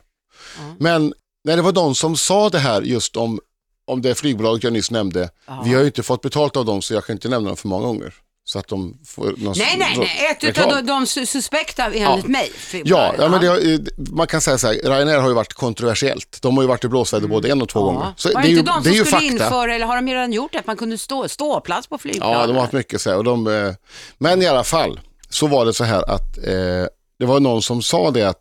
Men 0.78 1.14
när 1.44 1.56
det 1.56 1.62
var 1.62 1.72
någon 1.72 1.94
som 1.94 2.16
sa 2.16 2.48
det 2.50 2.58
här 2.58 2.82
just 2.82 3.16
om, 3.16 3.40
om 3.86 4.02
det 4.02 4.14
flygbolaget 4.14 4.64
jag 4.64 4.72
nyss 4.72 4.90
nämnde. 4.90 5.30
Ja. 5.46 5.62
Vi 5.64 5.74
har 5.74 5.80
ju 5.80 5.86
inte 5.86 6.02
fått 6.02 6.20
betalt 6.22 6.56
av 6.56 6.64
dem 6.64 6.82
så 6.82 6.94
jag 6.94 7.04
kan 7.06 7.16
inte 7.16 7.28
nämna 7.28 7.48
dem 7.48 7.56
för 7.56 7.68
många 7.68 7.86
gånger. 7.86 8.14
Så 8.46 8.58
att 8.58 8.68
de 8.68 8.98
får 9.06 9.24
någon 9.36 9.54
Nej, 9.58 9.76
nej, 9.78 9.94
nej, 9.98 10.26
ett 10.30 10.44
reklam. 10.44 10.68
utav 10.68 10.84
de, 10.84 10.86
de 10.92 11.04
su- 11.04 11.26
suspekta 11.26 11.84
enligt 11.84 12.00
Ja. 12.24 12.30
mig. 12.30 12.52
Ja, 12.84 13.14
ja 13.18 13.28
men 13.28 13.40
det, 13.40 13.80
man 14.10 14.26
kan 14.26 14.40
säga 14.40 14.58
så 14.58 14.66
här, 14.66 14.74
Ryanair 14.74 15.18
har 15.18 15.28
ju 15.28 15.34
varit 15.34 15.52
kontroversiellt. 15.52 16.38
De 16.42 16.56
har 16.56 16.62
ju 16.62 16.68
varit 16.68 16.84
i 16.84 16.88
blåsväder 16.88 17.28
både 17.28 17.50
en 17.50 17.62
och 17.62 17.68
två 17.68 17.82
gånger. 17.82 18.12
Så 18.16 18.28
Mm. 18.28 18.34
var 18.34 18.42
det 18.42 18.48
det 18.48 18.50
är 18.50 18.52
ju, 18.52 18.58
inte 18.58 18.72
de 18.72 18.84
som 18.84 18.92
skulle 18.92 19.04
fakta. 19.04 19.26
införa, 19.26 19.74
eller 19.74 19.86
har 19.86 19.96
de 19.96 20.08
redan 20.12 20.32
gjort 20.32 20.52
det, 20.52 20.58
att 20.58 20.66
man 20.66 20.76
kunde 20.76 20.98
stå, 20.98 21.28
ståplats 21.28 21.86
på 21.86 21.98
flygplanet? 21.98 22.38
Ja, 22.40 22.46
de 22.46 22.52
har 22.52 22.60
haft 22.60 22.72
mycket 22.72 23.00
så 23.00 23.10
här. 23.10 23.16
Och 23.16 23.24
de, 23.24 23.46
eh, 23.46 23.72
men 24.18 24.42
i 24.42 24.46
alla 24.46 24.64
fall 24.64 25.00
så 25.30 25.46
var 25.46 25.64
det 25.66 25.72
så 25.74 25.84
här 25.84 26.10
att 26.10 26.38
eh, 26.38 26.86
det 27.18 27.26
var 27.26 27.40
någon 27.40 27.62
som 27.62 27.82
sa 27.82 28.10
det 28.10 28.22
att 28.28 28.40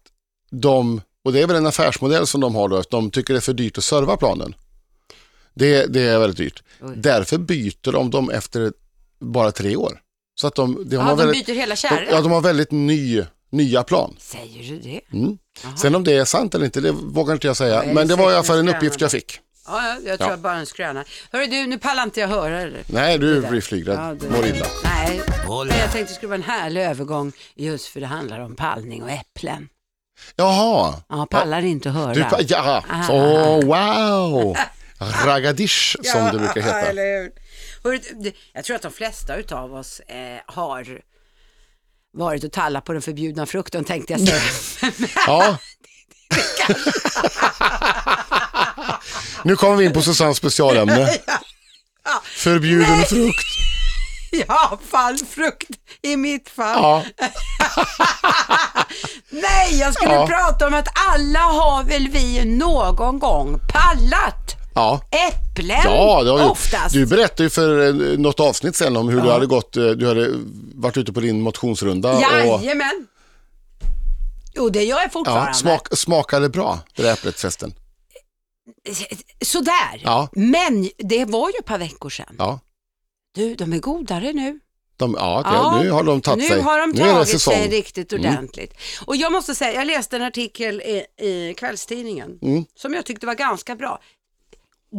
de, 0.51 1.01
och 1.25 1.33
det 1.33 1.41
är 1.41 1.47
väl 1.47 1.55
en 1.55 1.65
affärsmodell 1.65 2.27
som 2.27 2.41
de 2.41 2.55
har 2.55 2.69
då, 2.69 2.75
att 2.77 2.89
de 2.89 3.11
tycker 3.11 3.33
det 3.33 3.39
är 3.39 3.41
för 3.41 3.53
dyrt 3.53 3.77
att 3.77 3.83
serva 3.83 4.17
planen. 4.17 4.55
Det, 5.53 5.85
det 5.93 6.01
är 6.01 6.19
väldigt 6.19 6.37
dyrt. 6.37 6.63
Oj. 6.81 6.93
Därför 6.95 7.37
byter 7.37 7.91
de 7.91 8.09
dem 8.11 8.29
efter 8.29 8.73
bara 9.19 9.51
tre 9.51 9.75
år. 9.75 9.99
Så 10.35 10.47
att 10.47 10.55
de, 10.55 10.89
de, 10.89 10.95
Ja, 10.95 11.01
har 11.01 11.09
de 11.09 11.17
väldigt, 11.17 11.45
byter 11.45 11.55
hela 11.55 11.75
kärran. 11.75 12.03
ja, 12.11 12.21
de 12.21 12.31
har 12.31 12.41
väldigt 12.41 12.71
ny, 12.71 13.23
nya 13.49 13.83
plan. 13.83 14.15
Säger 14.19 14.63
du 14.69 14.79
det? 14.79 15.01
Mm. 15.17 15.37
Sen 15.77 15.95
om 15.95 16.03
det 16.03 16.13
är 16.13 16.25
sant 16.25 16.55
eller 16.55 16.65
inte, 16.65 16.81
det 16.81 16.91
vågar 16.91 17.33
inte 17.33 17.47
jag 17.47 17.57
säga. 17.57 17.81
Nej, 17.85 17.93
Men 17.93 18.07
det 18.07 18.15
var 18.15 18.31
i 18.31 18.33
alla 18.33 18.43
fall 18.43 18.59
en 18.59 18.69
uppgift 18.69 19.01
jag 19.01 19.11
fick. 19.11 19.39
Ja, 19.65 19.87
ja, 19.87 19.97
jag 20.05 20.19
tror 20.19 20.31
Ja. 20.31 20.37
bara 20.37 20.55
en 20.55 20.65
skröna. 20.65 21.05
Hörru 21.31 21.45
du, 21.47 21.67
nu 21.67 21.77
pallar 21.77 22.03
inte 22.03 22.19
jag 22.19 22.27
höra 22.27 22.65
det. 22.65 22.83
Nej, 22.87 23.17
du 23.17 23.41
blir 23.41 23.61
flygrädd. 23.61 24.23
Mår 24.29 24.45
illa. 24.45 24.65
Nej, 24.83 25.21
men 25.47 25.77
jag 25.79 25.91
tänkte 25.91 26.03
det 26.03 26.15
skulle 26.15 26.27
vara 26.29 26.35
en 26.37 26.43
härlig 26.43 26.81
övergång 26.83 27.31
just 27.55 27.85
för 27.87 27.99
det 27.99 28.07
handlar 28.07 28.39
om 28.39 28.55
pallning 28.55 29.03
och 29.03 29.09
äpplen. 29.11 29.69
Jaha. 30.35 30.95
Ja, 31.09 31.27
pallar 31.29 31.61
inte 31.61 31.89
att 31.89 31.95
höra. 31.95 32.13
Du, 32.13 32.23
pa- 32.23 32.39
ja, 32.47 32.83
Ah. 32.89 33.07
åh 33.09 33.65
wow. 33.65 34.57
Ragadish 35.25 35.95
som 36.03 36.25
det 36.31 36.37
brukar 36.39 36.61
heta. 36.61 36.81
eller 36.81 37.21
hur? 37.21 37.31
Hörru, 37.83 37.99
det- 38.23 38.35
Jag 38.53 38.63
tror 38.63 38.75
att 38.75 38.81
de 38.81 38.91
flesta 38.91 39.35
utav 39.35 39.73
oss 39.75 39.99
eh, 39.99 40.15
har 40.45 41.01
varit 42.17 42.43
och 42.43 42.51
tallat 42.51 42.85
på 42.85 42.93
den 42.93 43.01
förbjudna 43.01 43.45
frukten 43.45 43.83
tänkte 43.83 44.13
jag 44.13 44.21
säga. 44.21 44.41
Ja. 45.27 45.57
nu 49.43 49.55
kommer 49.55 49.75
vi 49.75 49.85
in 49.85 49.93
på 49.93 50.01
Susannes 50.01 50.37
specialämne. 50.37 51.09
Förbjuden 52.35 52.89
Nej. 52.97 53.05
frukt. 53.05 53.45
ja, 54.47 54.79
fallfrukt 54.89 55.69
i 56.01 56.17
mitt 56.17 56.49
fall. 56.49 56.81
Ja. 56.81 57.03
Nej, 59.29 59.79
jag 59.79 59.93
skulle 59.93 60.13
Ja. 60.13 60.27
prata 60.27 60.67
om 60.67 60.73
att 60.73 60.87
alla 61.09 61.39
har 61.39 61.83
väl 61.83 62.07
vi 62.07 62.45
någon 62.45 63.19
gång 63.19 63.59
pallat 63.73 64.55
Ja. 64.75 65.01
äpplen 65.29 65.81
Ja, 65.83 66.23
det 66.23 66.29
har 66.31 66.37
ju, 66.39 66.45
oftast. 66.45 66.93
du 66.93 67.05
berättade 67.05 67.43
ju 67.43 67.49
för 67.49 67.87
eh, 67.87 67.93
något 68.19 68.39
avsnitt 68.39 68.75
sen 68.75 68.97
om 68.97 69.09
hur 69.09 69.21
du 69.21 69.31
hade 69.31 69.45
gått, 69.45 69.77
eh, 69.77 69.83
du 69.85 70.07
hade 70.07 70.29
varit 70.75 70.97
ute 70.97 71.13
på 71.13 71.19
din 71.19 71.41
motionsrunda. 71.41 72.13
Och, 72.13 72.21
Jajamän. 72.21 73.07
Jo, 74.55 74.69
det 74.69 74.83
gör 74.83 74.99
jag 75.01 75.11
fortfarande. 75.13 75.49
ja, 75.49 75.53
smak, 75.53 75.87
smakade 75.97 76.49
bra, 76.49 76.79
det 76.95 77.03
där 77.03 77.13
äpplet 77.13 77.39
förresten. 77.39 77.73
Sådär. 79.45 80.01
Ja. 80.03 80.29
Men 80.33 80.89
det 80.97 81.25
var 81.25 81.49
ju 81.49 81.53
ett 81.59 81.65
par 81.65 81.77
veckor 81.77 82.09
sedan. 82.09 82.35
Ja, 82.37 82.59
Du, 83.35 83.55
de 83.55 83.73
är 83.73 83.79
godare 83.79 84.33
nu. 84.33 84.59
de, 84.97 85.15
ja, 85.19 85.41
det, 85.77 85.83
nu 85.83 85.91
har 85.91 86.03
de 86.03 86.21
tagit 86.21 86.43
nu 86.43 86.47
sig. 86.49 86.61
har 86.61 86.79
de 86.79 86.89
nu 86.91 87.01
är 87.01 87.05
det 87.07 87.13
tagit. 87.25 87.47
Mm. 87.47 87.61
sig 87.61 87.67
riktigt 87.69 88.13
ordentligt. 88.13 88.73
Och 89.05 89.15
jag 89.15 89.31
måste 89.31 89.55
säga, 89.55 89.73
jag 89.73 89.87
läste 89.87 90.15
en 90.15 90.21
artikel 90.21 90.81
i, 90.81 91.05
i 91.25 91.53
kvällstidningen 91.53 92.39
Mm. 92.41 92.65
som 92.75 92.93
jag 92.93 93.05
tyckte 93.05 93.25
var 93.25 93.35
ganska 93.35 93.75
bra. 93.75 94.01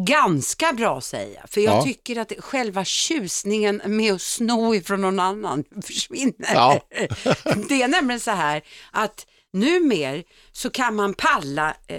Ganska 0.07 0.73
bra 0.73 1.01
säger 1.01 1.35
jag, 1.41 1.51
för 1.51 1.61
jag 1.61 1.75
Ja. 1.77 1.83
tycker 1.83 2.19
att 2.19 2.33
själva 2.39 2.85
tjusningen 2.85 3.83
med 3.87 4.13
att 4.15 4.23
sno 4.23 4.75
ifrån 4.75 5.01
någon 5.01 5.21
annan 5.21 5.65
försvinner. 5.83 6.55
Ja. 6.55 6.81
det 7.69 7.83
är 7.83 7.89
nämligen 7.89 8.21
så 8.21 8.31
här 8.31 8.63
att 8.91 9.27
numer 9.53 10.25
så 10.53 10.71
kan 10.71 10.95
man 10.95 11.15
palla 11.15 11.77
eh, 11.87 11.99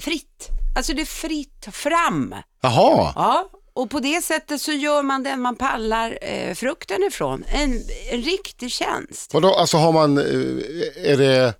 fritt. 0.00 0.48
Alltså 0.76 0.92
det 0.94 1.02
är 1.02 1.06
fritt 1.06 1.66
fram. 1.72 2.34
Jaha, 2.60 3.12
Ja, 3.16 3.50
och 3.72 3.90
på 3.90 4.00
det 4.00 4.22
sättet 4.24 4.60
så 4.60 4.72
gör 4.72 5.02
man 5.02 5.22
den 5.22 5.40
man 5.40 5.56
pallar 5.56 6.18
eh, 6.22 6.54
frukten 6.54 7.02
ifrån. 7.02 7.44
En, 7.48 7.82
en 8.10 8.22
riktig 8.22 8.70
tjänst. 8.72 9.34
Vadå, 9.34 9.54
alltså 9.54 9.76
har 9.76 9.92
man, 9.92 10.18
eh, 10.18 11.12
är 11.12 11.16
det 11.16 11.54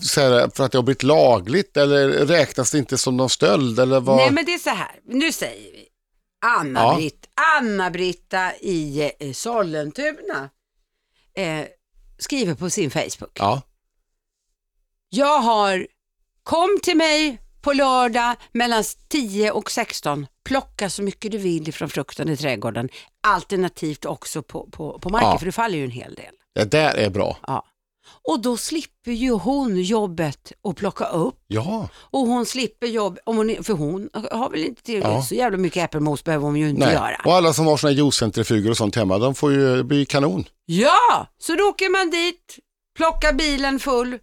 så 0.00 0.20
här, 0.20 0.50
för 0.54 0.64
att 0.64 0.72
det 0.72 0.78
har 0.78 0.82
blivit 0.82 1.02
lagligt 1.02 1.76
eller 1.76 2.08
räknas 2.08 2.70
det 2.70 2.78
inte 2.78 2.98
som 2.98 3.16
någon 3.16 3.30
stöld 3.30 3.80
eller 3.80 4.00
vad? 4.00 4.16
Nej 4.16 4.30
men 4.30 4.44
det 4.44 4.54
är 4.54 4.58
så 4.58 4.70
här, 4.70 5.00
nu 5.04 5.32
säger 5.32 5.72
vi 5.72 5.88
Anna-Britt, 6.46 7.26
Anna-Britta 7.58 8.54
i 8.60 9.10
eh, 9.18 9.32
Sollentuna 9.32 10.50
eh, 11.36 11.66
skriver 12.18 12.54
på 12.54 12.70
sin 12.70 12.90
Facebook. 12.90 13.30
Ja, 13.34 13.62
Jag 15.08 15.38
har, 15.40 15.86
kom 16.42 16.78
till 16.82 16.96
mig 16.96 17.38
på 17.62 17.72
lördag 17.72 18.36
mellan 18.52 18.84
10 19.08 19.50
och 19.50 19.70
16, 19.70 20.26
plocka 20.44 20.90
så 20.90 21.02
mycket 21.02 21.32
du 21.32 21.38
vill 21.38 21.72
från 21.74 21.88
frukten 21.88 22.28
i 22.28 22.36
trädgården. 22.36 22.88
Alternativt 23.26 24.04
också 24.04 24.42
på, 24.42 24.66
på, 24.72 24.98
på 24.98 25.08
marken, 25.10 25.28
Ja. 25.30 25.38
för 25.38 25.46
det 25.46 25.52
faller 25.52 25.78
ju 25.78 25.84
en 25.84 25.90
hel 25.90 26.14
del. 26.14 26.34
det 26.54 26.64
där 26.70 26.94
är 26.94 27.10
bra. 27.10 27.36
Ja. 27.46 27.64
Och 28.28 28.40
då 28.40 28.56
slipper 28.56 29.10
ju 29.12 29.30
hon 29.30 29.82
jobbet 29.82 30.52
att 30.68 30.76
plocka 30.76 31.04
upp 31.06 31.34
Ja, 31.46 31.88
och 31.94 32.20
hon 32.20 32.46
slipper 32.46 32.86
jobb, 32.86 33.18
om 33.24 33.36
hon, 33.36 33.56
för 33.64 33.72
hon 33.72 34.08
har 34.32 34.50
väl 34.50 34.64
inte 34.64 34.82
tillräckligt 34.82 35.14
Ja. 35.14 35.22
så 35.22 35.34
jävla 35.34 35.58
mycket 35.58 35.84
äppelmos 35.84 36.24
behöver 36.24 36.44
hon 36.46 36.56
ju 36.56 36.68
inte 36.68 36.84
nej. 36.86 36.94
göra. 36.94 37.20
Och 37.24 37.32
alla 37.34 37.52
som 37.52 37.66
har 37.66 37.76
såna 37.76 37.92
juicecentrifuger 37.92 38.70
och 38.70 38.76
sånt 38.76 38.96
hemma, 38.96 39.18
de 39.18 39.34
får 39.34 39.52
ju 39.52 39.82
bli 39.82 40.04
kanon. 40.06 40.44
Ja, 40.66 41.26
så 41.38 41.54
då 41.54 41.64
åker 41.64 41.88
man 41.90 42.10
dit, 42.10 42.58
plockar 42.96 43.32
bilen 43.32 43.78
full 43.78 44.18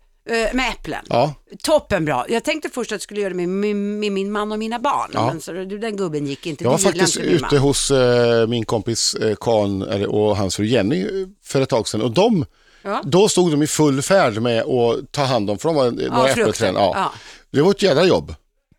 med 0.53 0.69
äpplen. 0.69 1.05
Ja, 1.09 1.33
Toppenbra. 1.63 2.25
Jag 2.29 2.43
tänkte 2.43 2.69
först 2.69 2.91
att 2.91 2.95
jag 2.95 3.01
skulle 3.01 3.21
göra 3.21 3.29
det 3.29 3.35
med, 3.47 3.49
med, 3.75 4.11
min 4.11 4.31
man 4.31 4.51
och 4.51 4.59
mina 4.59 4.79
barn, 4.79 5.09
Ja. 5.13 5.25
men 5.27 5.41
så, 5.41 5.51
den 5.51 5.97
gubben 5.97 6.25
gick 6.27 6.45
inte. 6.45 6.63
jag 6.63 6.71
var 6.71 6.77
faktiskt 6.77 7.17
ute 7.17 7.47
man. 7.51 7.57
hos 7.57 7.91
eh, 7.91 8.47
min 8.47 8.65
kompis 8.65 9.13
eh, 9.15 9.35
Kan 9.35 9.81
och 10.07 10.37
hans 10.37 10.55
fru 10.55 10.65
Jenny 10.65 11.01
eh, 11.01 11.27
för 11.43 11.61
ett 11.61 11.69
tag 11.69 11.87
sedan 11.87 12.01
och 12.01 12.11
de, 12.11 12.45
Ja. 12.81 13.01
då 13.05 13.29
stod 13.29 13.51
de 13.51 13.63
i 13.63 13.67
full 13.67 14.01
färd 14.01 14.41
med 14.41 14.61
att 14.63 15.11
ta 15.11 15.23
hand 15.23 15.49
om, 15.49 15.57
för 15.57 15.69
de 15.69 15.75
var 15.75 15.91
några 15.91 16.29
äppelträd. 16.29 16.73
Ja. 16.75 17.11
Det 17.51 17.61
var 17.61 17.71
ett 17.71 17.81
jädra 17.81 18.05
jobb. 18.05 18.35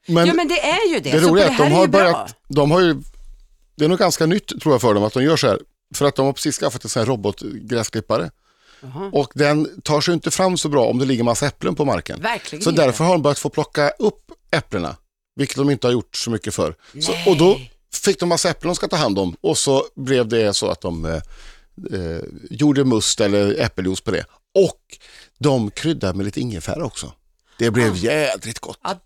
Men 0.07 0.26
ja, 0.26 0.35
men 0.35 0.49
det 0.49 0.61
är 0.61 0.92
ju 0.92 1.00
det. 1.00 1.11
Det 1.11 1.19
roliga 1.21 1.47
är 1.47 1.50
att 1.50 1.59
de 1.59 1.73
har 1.73 1.87
bra. 1.87 2.00
börjat, 2.00 2.35
de 2.49 2.71
har 2.71 2.80
ju, 2.80 2.95
det 3.76 3.85
är 3.85 3.88
nog 3.88 3.99
ganska 3.99 4.26
nytt 4.26 4.61
tror 4.62 4.75
jag 4.75 4.80
för 4.80 4.95
dem 4.95 5.04
att 5.04 5.12
de 5.12 5.23
gör 5.25 5.37
så 5.37 5.47
här. 5.47 5.59
För 5.95 6.04
att 6.07 6.16
de 6.16 6.26
har 6.26 6.33
precis 6.33 6.59
skaffat 6.59 6.85
en 6.85 6.90
sån 6.90 7.00
här 7.00 7.07
robotgräsklippare. 7.07 8.30
Jaha. 8.82 9.10
Och 9.12 9.32
den 9.34 9.80
tar 9.82 10.00
sig 10.00 10.14
inte 10.14 10.30
fram 10.30 10.58
så 10.58 10.68
bra 10.68 10.87
om 10.87 10.99
det 10.99 11.04
ligger 11.04 11.25
massa 11.25 11.46
äpplen 11.46 11.75
på 11.75 11.84
marken. 11.84 12.20
Verkligen 12.20 12.62
Så 12.62 12.70
därför 12.70 13.04
har 13.04 13.12
de 13.12 13.22
börjat 13.22 13.38
få 13.38 13.49
plocka 13.49 13.90
upp 13.90 14.32
äpplena. 14.50 14.96
Vilket 15.37 15.56
de 15.56 15.70
inte 15.70 15.87
har 15.87 15.92
gjort 15.92 16.16
så 16.16 16.30
mycket 16.30 16.54
för. 16.54 16.75
Så, 17.00 17.30
och 17.30 17.37
då 17.37 17.60
fick 17.94 18.20
de 18.20 18.28
massa 18.28 18.50
äpplen 18.50 18.68
de 18.68 18.75
ska 18.75 18.88
ta 18.88 18.96
hand 18.96 19.18
om. 19.18 19.37
Och 19.40 19.58
så 19.58 19.84
blev 19.96 20.28
det 20.28 20.54
så 20.54 20.68
att 20.68 20.80
de 20.80 21.04
eh, 21.04 21.14
eh, 21.92 22.20
gjorde 22.50 22.84
must 22.84 23.20
eller 23.20 23.60
äppeljuice 23.60 24.00
på 24.00 24.10
det. 24.10 24.25
Och 24.54 24.80
de 25.38 25.70
kryddade 25.70 26.14
med 26.14 26.25
lite 26.26 26.40
ingefära 26.40 26.84
också. 26.84 27.12
Det 27.58 27.70
blev 27.70 27.96
jädrigt 27.96 28.58
gott. 28.58 28.78
Ja, 28.82 28.96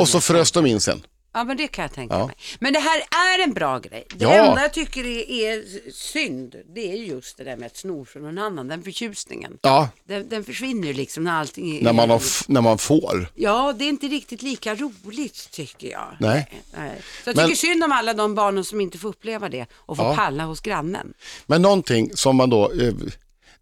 Och 0.00 0.08
så 0.08 0.20
frös 0.20 0.52
de 0.52 0.66
in 0.66 0.80
sen. 0.80 1.02
Ja, 1.32 1.44
men 1.44 1.56
det 1.56 1.68
kan 1.68 1.82
jag 1.82 1.92
tänka 1.92 2.14
Ja. 2.14 2.26
mig. 2.26 2.36
Men 2.60 2.72
det 2.72 2.78
här 2.78 2.98
är 3.00 3.44
en 3.44 3.52
bra 3.52 3.78
grej. 3.78 4.04
Det 4.14 4.24
Ja. 4.24 4.32
enda 4.34 4.62
jag 4.62 4.72
tycker 4.72 5.06
är, 5.06 5.30
är 5.30 5.64
synd, 5.92 6.54
det 6.74 6.92
är 6.92 6.96
just 6.96 7.36
det 7.36 7.44
där 7.44 7.56
med 7.56 7.66
att 7.66 7.76
sno 7.76 8.04
från 8.04 8.22
någon 8.22 8.38
annan, 8.38 8.68
den 8.68 8.82
förtjusningen. 8.82 9.58
Ja, 9.62 9.88
Den, 10.04 10.28
den 10.28 10.44
försvinner 10.44 10.88
ju 10.88 10.94
liksom 10.94 11.24
när 11.24 11.32
allting 11.32 11.76
är... 11.76 11.82
när 11.82 11.92
man, 11.92 12.10
har, 12.10 12.16
f- 12.16 12.44
när 12.48 12.60
man 12.60 12.78
får. 12.78 13.28
Ja, 13.34 13.72
det 13.78 13.84
är 13.84 13.88
inte 13.88 14.06
riktigt 14.06 14.42
lika 14.42 14.74
roligt 14.74 15.48
tycker 15.50 15.88
jag. 15.90 16.16
Nej. 16.20 16.50
Nej. 16.76 16.92
Så 17.24 17.30
jag 17.30 17.36
Men- 17.36 17.46
tycker 17.46 17.56
synd 17.56 17.84
om 17.84 17.92
alla 17.92 18.14
de 18.14 18.34
barnen 18.34 18.64
som 18.64 18.80
inte 18.80 18.98
får 18.98 19.08
uppleva 19.08 19.48
det 19.48 19.66
och 19.74 19.96
får 19.96 20.06
Ja. 20.06 20.14
palla 20.16 20.44
hos 20.44 20.60
grannen. 20.60 21.06
Men 21.06 21.12
Men 21.46 21.62
någonting 21.62 22.10
som 22.16 22.36
man 22.36 22.50
då, 22.50 22.72
eh, 22.72 22.92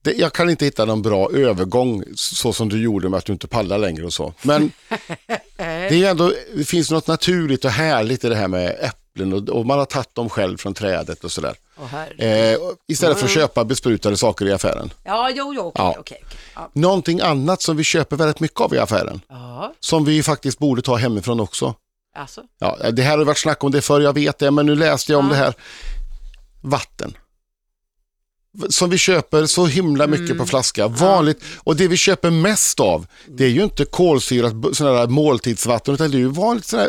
det, 0.02 0.12
jag 0.12 0.32
kan 0.32 0.50
inte 0.50 0.64
hitta 0.64 0.84
någon 0.84 1.02
bra 1.02 1.30
övergång 1.32 2.04
så 2.14 2.52
som 2.52 2.68
du 2.68 2.82
gjorde 2.82 3.08
med 3.08 3.18
att 3.18 3.24
du 3.24 3.32
inte 3.32 3.48
pallar 3.48 3.78
längre 3.78 4.04
och 4.04 4.12
så. 4.12 4.34
Men 4.42 4.72
det, 5.88 6.04
är 6.04 6.10
ändå, 6.10 6.32
det 6.54 6.64
finns 6.64 6.90
något 6.90 7.06
naturligt 7.06 7.64
och 7.64 7.70
härligt 7.70 8.24
i 8.24 8.28
det 8.28 8.34
här 8.34 8.48
med 8.48 8.76
äpplen 8.80 9.32
och, 9.32 9.48
och 9.48 9.66
man 9.66 9.78
har 9.78 9.84
tagit 9.84 10.14
dem 10.14 10.28
själv 10.28 10.56
från 10.56 10.74
trädet 10.74 11.24
och 11.24 11.32
sådär. 11.32 11.54
Herre. 11.90 12.52
Eh, 12.52 12.58
istället 12.88 13.18
för 13.18 13.24
att 13.24 13.30
köpa 13.32 13.64
besprutade 13.64 14.16
saker 14.16 14.46
i 14.46 14.52
affären. 14.52 14.90
Ja, 15.04 15.30
jo, 15.34 15.52
jo, 15.56 15.60
okej, 15.62 15.72
Ja. 15.84 15.96
okej. 15.98 16.22
okej. 16.26 16.38
Ja. 16.54 16.70
Någonting 16.72 17.20
annat 17.20 17.62
som 17.62 17.76
vi 17.76 17.84
köper 17.84 18.16
väldigt 18.16 18.40
mycket 18.40 18.60
av 18.60 18.74
i 18.74 18.78
affären, 18.78 19.20
Ja, 19.28 19.74
som 19.80 20.04
vi 20.04 20.22
faktiskt 20.22 20.58
borde 20.58 20.82
ta 20.82 20.96
hemifrån 20.96 21.40
också. 21.40 21.74
alltså. 22.16 22.42
Ja, 22.60 22.76
det 22.92 23.02
här 23.02 23.18
har 23.18 23.24
varit 23.24 23.38
snack 23.38 23.64
om 23.64 23.70
det 23.72 23.80
förr, 23.80 24.00
jag 24.00 24.12
vet 24.12 24.38
det, 24.38 24.50
men 24.50 24.66
nu 24.66 24.74
läste 24.74 25.12
jag 25.12 25.18
om 25.18 25.26
Ja. 25.26 25.32
det 25.32 25.36
här. 25.38 25.54
Vatten. 26.60 27.14
Som 28.70 28.90
vi 28.90 28.98
köper 28.98 29.46
så 29.46 29.66
himla 29.66 30.06
mycket 30.06 30.26
Mm. 30.26 30.38
på 30.38 30.46
flaska, 30.46 30.88
vanligt. 30.88 31.42
Och 31.58 31.76
det 31.76 31.88
vi 31.88 31.96
köper 31.96 32.30
mest 32.30 32.80
av, 32.80 33.06
det 33.28 33.44
är 33.44 33.48
ju 33.48 33.62
inte 33.64 33.84
kolsyrat 33.84 34.52
här 34.78 35.06
måltidsvatten, 35.06 35.94
utan 35.94 36.10
det 36.10 36.16
är 36.16 36.18
ju 36.18 36.28
vanligt 36.28 36.72
här 36.72 36.88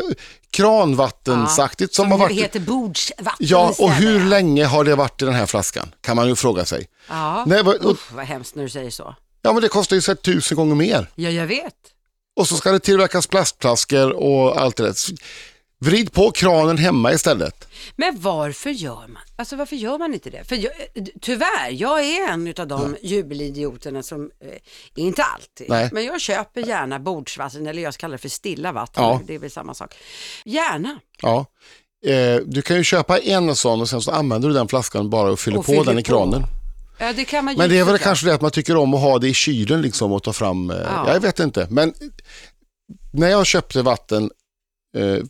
kranvattensaktigt 0.50 1.94
som, 1.94 2.02
Som 2.04 2.10
har 2.12 2.18
varit... 2.18 2.36
heter 2.36 2.60
bordsvatten 2.60 3.36
Ja, 3.38 3.74
och 3.78 3.90
hur 3.92 4.24
länge 4.24 4.64
har 4.64 4.84
det 4.84 4.94
varit 4.94 5.22
i 5.22 5.24
den 5.24 5.34
här 5.34 5.46
flaskan? 5.46 5.94
Kan 6.00 6.16
man 6.16 6.28
ju 6.28 6.36
fråga 6.36 6.64
sig. 6.64 6.86
Ja, 7.08 7.44
Nej, 7.46 7.60
och, 7.60 7.90
Usch, 7.90 8.12
vad 8.12 8.24
hemskt 8.24 8.54
när 8.54 8.62
du 8.62 8.68
säger 8.68 8.90
så. 8.90 9.14
ja, 9.42 9.52
men 9.52 9.62
det 9.62 9.68
kostar 9.68 9.96
ju 9.96 10.02
så 10.02 10.14
tusen 10.14 10.56
gånger 10.56 10.74
mer. 10.74 11.10
Ja, 11.14 11.30
jag 11.30 11.46
vet. 11.46 11.74
Och 12.36 12.48
så 12.48 12.56
ska 12.56 12.72
det 12.72 12.78
tillverkas 12.80 13.26
plastflaskor 13.26 14.10
och 14.12 14.60
allt 14.60 14.76
det 14.76 14.82
där. 14.82 14.94
Vrid 15.84 16.12
på 16.12 16.30
kranen 16.30 16.78
hemma 16.78 17.12
istället. 17.12 17.68
Men 17.96 18.20
varför 18.20 18.70
gör 18.70 18.94
man? 19.08 19.22
Alltså 19.36 19.56
varför 19.56 19.76
gör 19.76 19.98
man 19.98 20.14
inte 20.14 20.30
det? 20.30 20.44
För 20.44 20.56
jag, 20.56 20.72
tyvärr, 21.20 21.70
jag 21.70 22.00
är 22.04 22.28
en 22.32 22.54
av 22.58 22.66
de 22.66 22.96
jubelidioterna 23.02 24.02
som, 24.02 24.30
eh, 24.40 24.48
inte 24.94 25.22
alltid, 25.22 25.66
Nej. 25.68 25.88
men 25.92 26.04
jag 26.04 26.20
köper 26.20 26.60
gärna 26.60 26.98
bordsvatten, 26.98 27.66
eller 27.66 27.82
jag 27.82 27.94
kallar 27.94 28.12
det 28.12 28.18
för 28.18 28.28
stilla 28.28 28.72
vatten, 28.72 29.04
Ja. 29.04 29.20
det 29.26 29.34
är 29.34 29.38
väl 29.38 29.50
samma 29.50 29.74
sak. 29.74 29.94
Gärna. 30.44 30.98
Ja. 31.22 31.46
Eh, 32.06 32.36
du 32.46 32.62
kan 32.62 32.76
ju 32.76 32.84
köpa 32.84 33.18
en 33.18 33.56
sån 33.56 33.80
och 33.80 33.88
sen 33.88 34.02
så 34.02 34.10
använder 34.10 34.48
du 34.48 34.54
den 34.54 34.68
flaskan 34.68 35.10
bara 35.10 35.30
och 35.30 35.40
fyller 35.40 35.58
Och 35.58 35.66
på 35.66 35.72
fyller 35.72 35.84
den 35.84 35.98
i 35.98 36.02
på. 36.02 36.08
kranen. 36.08 36.42
Ja, 36.98 37.12
det 37.12 37.24
kan 37.24 37.44
man 37.44 37.54
ju 37.54 37.58
Men 37.58 37.70
det 37.70 37.78
är 37.78 37.84
väl 37.84 37.98
kanske 37.98 38.26
det 38.26 38.34
att 38.34 38.40
man 38.40 38.50
tycker 38.50 38.76
om 38.76 38.94
att 38.94 39.00
ha 39.00 39.18
det 39.18 39.28
i 39.28 39.34
kylen 39.34 39.82
liksom 39.82 40.12
och 40.12 40.22
ta 40.22 40.32
fram, 40.32 40.70
eh, 40.70 40.76
Ja. 40.76 41.12
jag 41.12 41.20
vet 41.20 41.40
inte. 41.40 41.66
Men 41.70 41.94
när 43.12 43.28
jag 43.28 43.46
köpte 43.46 43.82
vatten, 43.82 44.22
eh, 44.24 44.28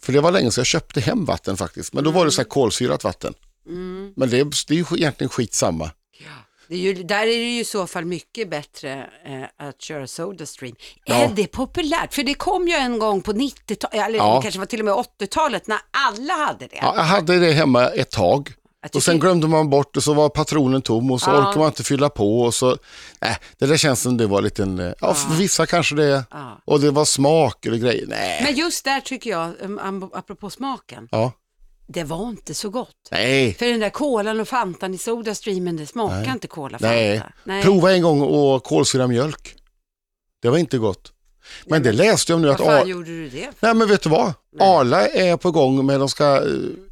för 0.02 0.12
det 0.12 0.20
var 0.20 0.30
länge 0.30 0.50
sedan 0.50 0.60
jag 0.60 0.66
köpte 0.66 1.00
hem 1.00 1.24
vatten 1.24 1.56
faktiskt, 1.56 1.92
men 1.92 2.04
då 2.04 2.10
var 2.10 2.24
det 2.24 2.30
så 2.30 2.40
här 2.40 2.48
kolsyrat 2.48 3.04
vatten. 3.04 3.34
Mm. 3.66 4.12
Men 4.16 4.30
det, 4.30 4.36
det 4.68 4.74
är 4.74 4.78
ju 4.78 4.84
egentligen 4.96 5.28
skitsamma. 5.28 5.90
Ja. 6.18 6.30
Det 6.68 6.74
är 6.74 6.78
ju, 6.78 6.94
där 6.94 7.22
är 7.22 7.26
det 7.26 7.32
ju 7.52 7.60
i 7.60 7.64
så 7.64 7.86
fall 7.86 8.04
mycket 8.04 8.50
bättre 8.50 9.10
eh, 9.26 9.66
att 9.68 9.82
köra 9.82 10.06
Sodastream. 10.06 10.74
Ja. 11.04 11.14
Är 11.14 11.28
det 11.36 11.46
populärt? 11.46 12.14
För 12.14 12.22
det 12.22 12.34
kom 12.34 12.68
ju 12.68 12.74
en 12.74 12.98
gång 12.98 13.22
på 13.22 13.32
90-talet, 13.32 14.06
eller 14.06 14.18
Ja. 14.18 14.36
det 14.36 14.42
kanske 14.42 14.58
var 14.58 14.66
till 14.66 14.78
och 14.80 14.84
med 14.84 14.94
80-talet, 14.94 15.66
när 15.66 15.78
alla 16.08 16.34
hade 16.34 16.66
det. 16.66 16.76
Ja, 16.82 16.92
jag 16.96 17.02
hade 17.02 17.38
det 17.38 17.52
hemma 17.52 17.86
ett 17.88 18.10
tag. 18.10 18.52
Och 18.94 19.02
sen 19.02 19.18
glömde 19.18 19.48
man 19.48 19.70
bort 19.70 19.94
det 19.94 20.00
så 20.00 20.14
var 20.14 20.28
patronen 20.28 20.82
tom 20.82 21.10
och 21.10 21.20
så 21.20 21.30
Ja. 21.30 21.38
orkar 21.48 21.58
man 21.58 21.66
inte 21.68 21.84
fylla 21.84 22.08
på. 22.10 22.40
Och 22.40 22.54
så, 22.54 22.76
nej, 23.20 23.36
det 23.58 23.66
där 23.66 23.76
känns 23.76 24.00
som 24.02 24.16
det 24.16 24.26
var 24.26 24.42
lite 24.42 24.62
en, 24.62 24.78
eh, 24.78 24.92
ja, 25.00 25.14
för 25.14 25.34
vissa 25.34 25.66
kanske 25.66 25.94
det, 25.94 26.24
Ja. 26.30 26.60
och 26.64 26.80
det 26.80 26.90
var 26.90 27.04
smak 27.04 27.66
eller 27.66 27.76
grejer. 27.76 28.06
Nej, 28.06 28.42
Men 28.44 28.54
just 28.54 28.84
där 28.84 29.00
tycker 29.00 29.30
jag, 29.30 29.50
um, 29.60 30.10
apropå 30.12 30.50
smaken, 30.50 31.08
ja, 31.10 31.32
det 31.86 32.04
var 32.04 32.28
inte 32.28 32.54
så 32.54 32.70
gott. 32.70 33.08
nej, 33.10 33.54
För 33.54 33.66
den 33.66 33.80
där 33.80 33.90
kolan 33.90 34.40
och 34.40 34.48
fantan 34.48 34.94
i 34.94 34.98
Sodastreamen, 34.98 35.76
det 35.76 35.86
smakar 35.86 36.32
inte 36.32 36.48
kola 36.48 36.78
Fanta. 36.78 36.86
nej. 36.94 37.22
Nej. 37.44 37.62
Prova 37.62 37.92
en 37.92 38.02
gång 38.02 38.20
och 38.22 38.64
kolsyra 38.64 39.06
mjölk. 39.06 39.54
Det 40.42 40.48
var 40.50 40.58
inte 40.58 40.78
gott. 40.78 41.12
Men 41.66 41.82
det 41.82 41.92
läste 41.92 42.32
jag 42.32 42.40
nu 42.40 42.50
att, 42.50 42.60
A- 42.60 42.84
gjorde 42.86 43.10
du 43.10 43.28
det? 43.28 43.48
nej 43.60 43.74
men 43.74 43.88
vet 43.88 44.02
du 44.02 44.08
vad? 44.10 44.32
Nej. 44.58 44.68
Arla 44.68 45.08
är 45.08 45.36
på 45.36 45.50
gång 45.50 45.86
med, 45.86 46.00
de 46.00 46.08
ska, 46.08 46.36
eh, 46.36 46.42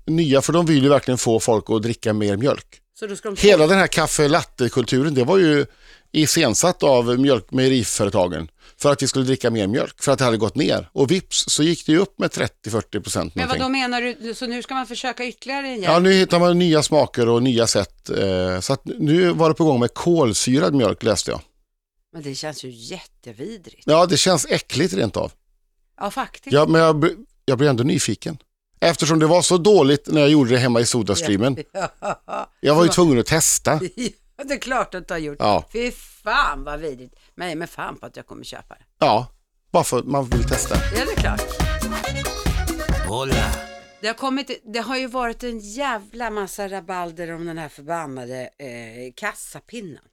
nya, 0.07 0.43
för 0.43 0.53
de 0.53 0.67
vill 0.67 0.83
ju 0.83 0.88
verkligen 0.88 1.19
få 1.19 1.41
folk 1.41 1.65
att 1.69 1.83
dricka 1.83 2.12
mer 2.12 2.37
mjölk. 2.37 2.67
Så 2.99 3.07
då 3.07 3.17
ska 3.17 3.31
de 3.31 3.37
Hela 3.49 3.67
den 3.67 3.79
här 3.79 3.87
kaffe 3.87 4.29
latte-kulturen, 4.29 5.15
det 5.15 5.25
var 5.25 5.38
ju 5.38 5.67
iscensatt 6.12 6.83
av 6.83 7.19
mjölk, 7.21 7.50
mejeriföretagen 7.50 8.49
för 8.81 8.93
att 8.93 9.03
vi 9.03 9.07
skulle 9.09 9.25
dricka 9.25 9.50
mer 9.50 9.67
mjölk, 9.67 10.03
för 10.03 10.12
att 10.12 10.19
det 10.19 10.25
hade 10.25 10.37
gått 10.37 10.55
ner. 10.55 10.88
Och 10.93 11.11
vips 11.11 11.45
så 11.49 11.62
gick 11.62 11.87
det 11.87 11.93
ju 11.93 11.99
upp 11.99 12.19
med 12.19 12.31
30-40 12.31 13.00
procent. 13.00 13.35
Men 13.35 13.49
vad 13.49 13.59
då 13.59 13.69
menar 13.69 14.00
du, 14.00 14.35
så 14.35 14.47
nu 14.47 14.62
ska 14.62 14.75
man 14.75 14.87
försöka 14.87 15.25
ytterligare 15.27 15.67
igen? 15.69 15.83
Ja, 15.83 15.99
nu 15.99 16.12
hittar 16.12 16.38
man 16.38 16.59
nya 16.59 16.83
smaker 16.83 17.29
och 17.29 17.43
nya 17.43 17.67
sätt. 17.67 18.11
Eh, 18.11 18.61
så 18.61 18.73
att 18.73 18.85
nu 18.85 19.33
var 19.33 19.49
det 19.49 19.55
på 19.55 19.65
gång 19.65 19.81
med 19.81 19.95
kolsyrad 19.95 20.75
mjölk 20.75 21.03
läste 21.03 21.31
jag. 21.31 21.41
Men 22.19 22.25
det 22.25 22.35
känns 22.35 22.65
ju 22.65 22.71
jättevidrigt. 22.71 23.83
Ja, 23.87 24.07
det 24.07 24.17
känns 24.17 24.47
äckligt 24.47 24.95
rent 24.95 25.17
av. 25.17 25.33
Ja, 26.01 26.11
faktiskt. 26.11 26.53
Ja, 26.53 26.67
men 26.67 26.81
jag, 26.81 27.11
jag 27.45 27.59
blir 27.59 27.69
ändå 27.69 27.85
nyfiken. 27.85 28.39
Eftersom 28.81 29.19
det 29.19 29.27
var 29.27 29.43
så 29.43 29.59
dåligt 29.59 30.07
när 30.07 30.21
jag 30.21 30.31
gjorde 30.31 30.51
det 30.51 30.59
hemma 30.59 30.81
i 30.81 30.87
Sodastreamen. 30.87 31.57
Jag 32.61 32.75
var 32.75 32.83
ju 32.83 32.89
tvungen 32.89 33.19
att 33.19 33.27
testa. 33.27 33.81
Ja, 34.37 34.45
det 34.45 34.55
är 34.55 34.59
klart 34.59 34.95
att 34.95 35.09
du 35.09 35.15
har 35.15 35.19
gjort. 35.19 35.37
Ja. 35.39 35.65
Fy 35.73 35.91
fan 36.25 36.65
vad 36.65 36.81
vidrigt. 36.81 37.15
Men 37.35 37.47
jag 37.47 37.53
är 37.53 37.57
med 37.57 37.71
fan 37.71 37.97
på 37.97 38.07
att 38.07 38.17
jag 38.17 38.27
kommer 38.27 38.45
köpa 38.45 38.75
det. 38.75 38.85
Ja, 38.99 39.27
bara 39.71 39.85
för 39.85 39.99
att 39.99 40.07
man 40.07 40.29
vill 40.29 40.45
testa. 40.45 40.75
Ja, 40.97 41.05
det 41.05 41.13
är 41.13 41.17
klart. 41.17 41.43
Hola. 43.09 43.51
Det 44.01 44.07
har, 44.07 44.15
kommit, 44.15 44.51
det 44.73 44.79
har 44.79 44.97
ju 44.97 45.07
varit 45.07 45.43
en 45.43 45.59
jävla 45.59 46.31
massa 46.31 46.69
rabalder 46.69 47.33
om 47.35 47.47
den 47.47 47.59
här 47.59 47.69
förbannade 47.69 48.41
eh, 48.59 49.13
kassapinnen. 49.17 50.05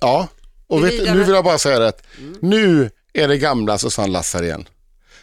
Ja, 0.00 0.28
och 0.68 0.84
vet, 0.84 1.14
nu 1.14 1.24
vill 1.24 1.34
jag 1.34 1.44
bara 1.44 1.58
säga 1.58 1.78
det. 1.78 1.88
att 1.88 2.02
Nu 2.40 2.90
är 3.12 3.28
det 3.28 3.38
gamla 3.38 3.78
Susanne 3.78 4.12
Lassar 4.12 4.42
igen. 4.42 4.68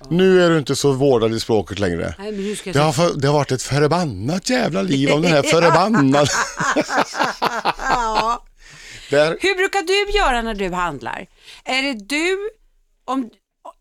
Nu 0.09 0.43
är 0.45 0.49
du 0.49 0.57
inte 0.57 0.75
så 0.75 0.91
vårdad 0.91 1.33
i 1.33 1.39
språket 1.39 1.79
längre. 1.79 2.15
Nej, 2.19 2.57
Det 2.73 2.79
har, 2.79 2.91
för, 2.91 3.13
det 3.13 3.27
har 3.27 3.33
varit 3.33 3.51
ett 3.51 3.61
förbannat 3.63 4.49
jävla 4.49 4.81
liv 4.81 5.11
om 5.11 5.21
den 5.21 5.31
här 5.31 5.43
förbannade... 5.51 6.27
Ja. 7.77 8.43
Där, 9.09 9.37
Hur 9.41 9.55
brukar 9.55 9.81
du 9.81 10.17
göra 10.17 10.41
när 10.41 10.53
du 10.53 10.69
handlar? 10.69 11.25
Är 11.63 11.81
det 11.81 11.93
du, 11.93 12.49
om, 13.05 13.29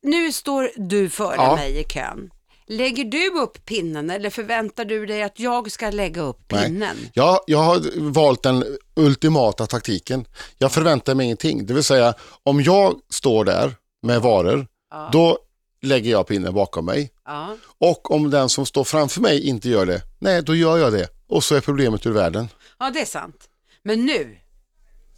nu 0.02 0.32
står 0.32 0.70
du 0.76 1.08
före 1.10 1.34
Ja. 1.36 1.56
mig 1.56 1.80
i 1.80 1.84
kön. 1.84 2.30
Lägger 2.72 3.04
du 3.04 3.40
upp 3.40 3.64
pinnen 3.64 4.10
eller 4.10 4.30
förväntar 4.30 4.84
du 4.84 5.06
dig 5.06 5.22
att 5.22 5.40
jag 5.40 5.70
ska 5.72 5.90
lägga 5.90 6.22
upp 6.22 6.40
Nej. 6.52 6.64
pinnen? 6.66 6.96
jag, 7.14 7.40
jag 7.46 7.58
har 7.58 8.10
valt 8.12 8.42
den 8.42 8.64
ultimata 8.96 9.66
taktiken. 9.66 10.24
Jag 10.58 10.72
förväntar 10.72 11.14
mig 11.14 11.24
ingenting. 11.26 11.66
Det 11.66 11.74
vill 11.74 11.84
säga, 11.84 12.14
om 12.42 12.60
jag 12.62 13.00
står 13.10 13.44
där 13.44 13.74
med 14.02 14.20
varor, 14.22 14.66
Ja. 14.90 15.08
då 15.12 15.38
lägger 15.82 16.10
jag 16.10 16.26
pinnen 16.26 16.54
bakom 16.54 16.84
mig. 16.84 17.12
Ja. 17.24 17.56
Och 17.78 18.10
om 18.10 18.30
den 18.30 18.48
som 18.48 18.66
står 18.66 18.84
framför 18.84 19.20
mig 19.20 19.46
inte 19.48 19.68
gör 19.68 19.86
det, 19.86 20.02
nej 20.18 20.42
då 20.42 20.54
gör 20.54 20.78
jag 20.78 20.92
det. 20.92 21.08
Och 21.26 21.44
så 21.44 21.54
är 21.54 21.60
problemet 21.60 22.06
ur 22.06 22.12
världen. 22.12 22.48
ja, 22.78 22.90
det 22.90 23.00
är 23.00 23.04
sant. 23.06 23.48
Men 23.82 24.06
nu 24.06 24.36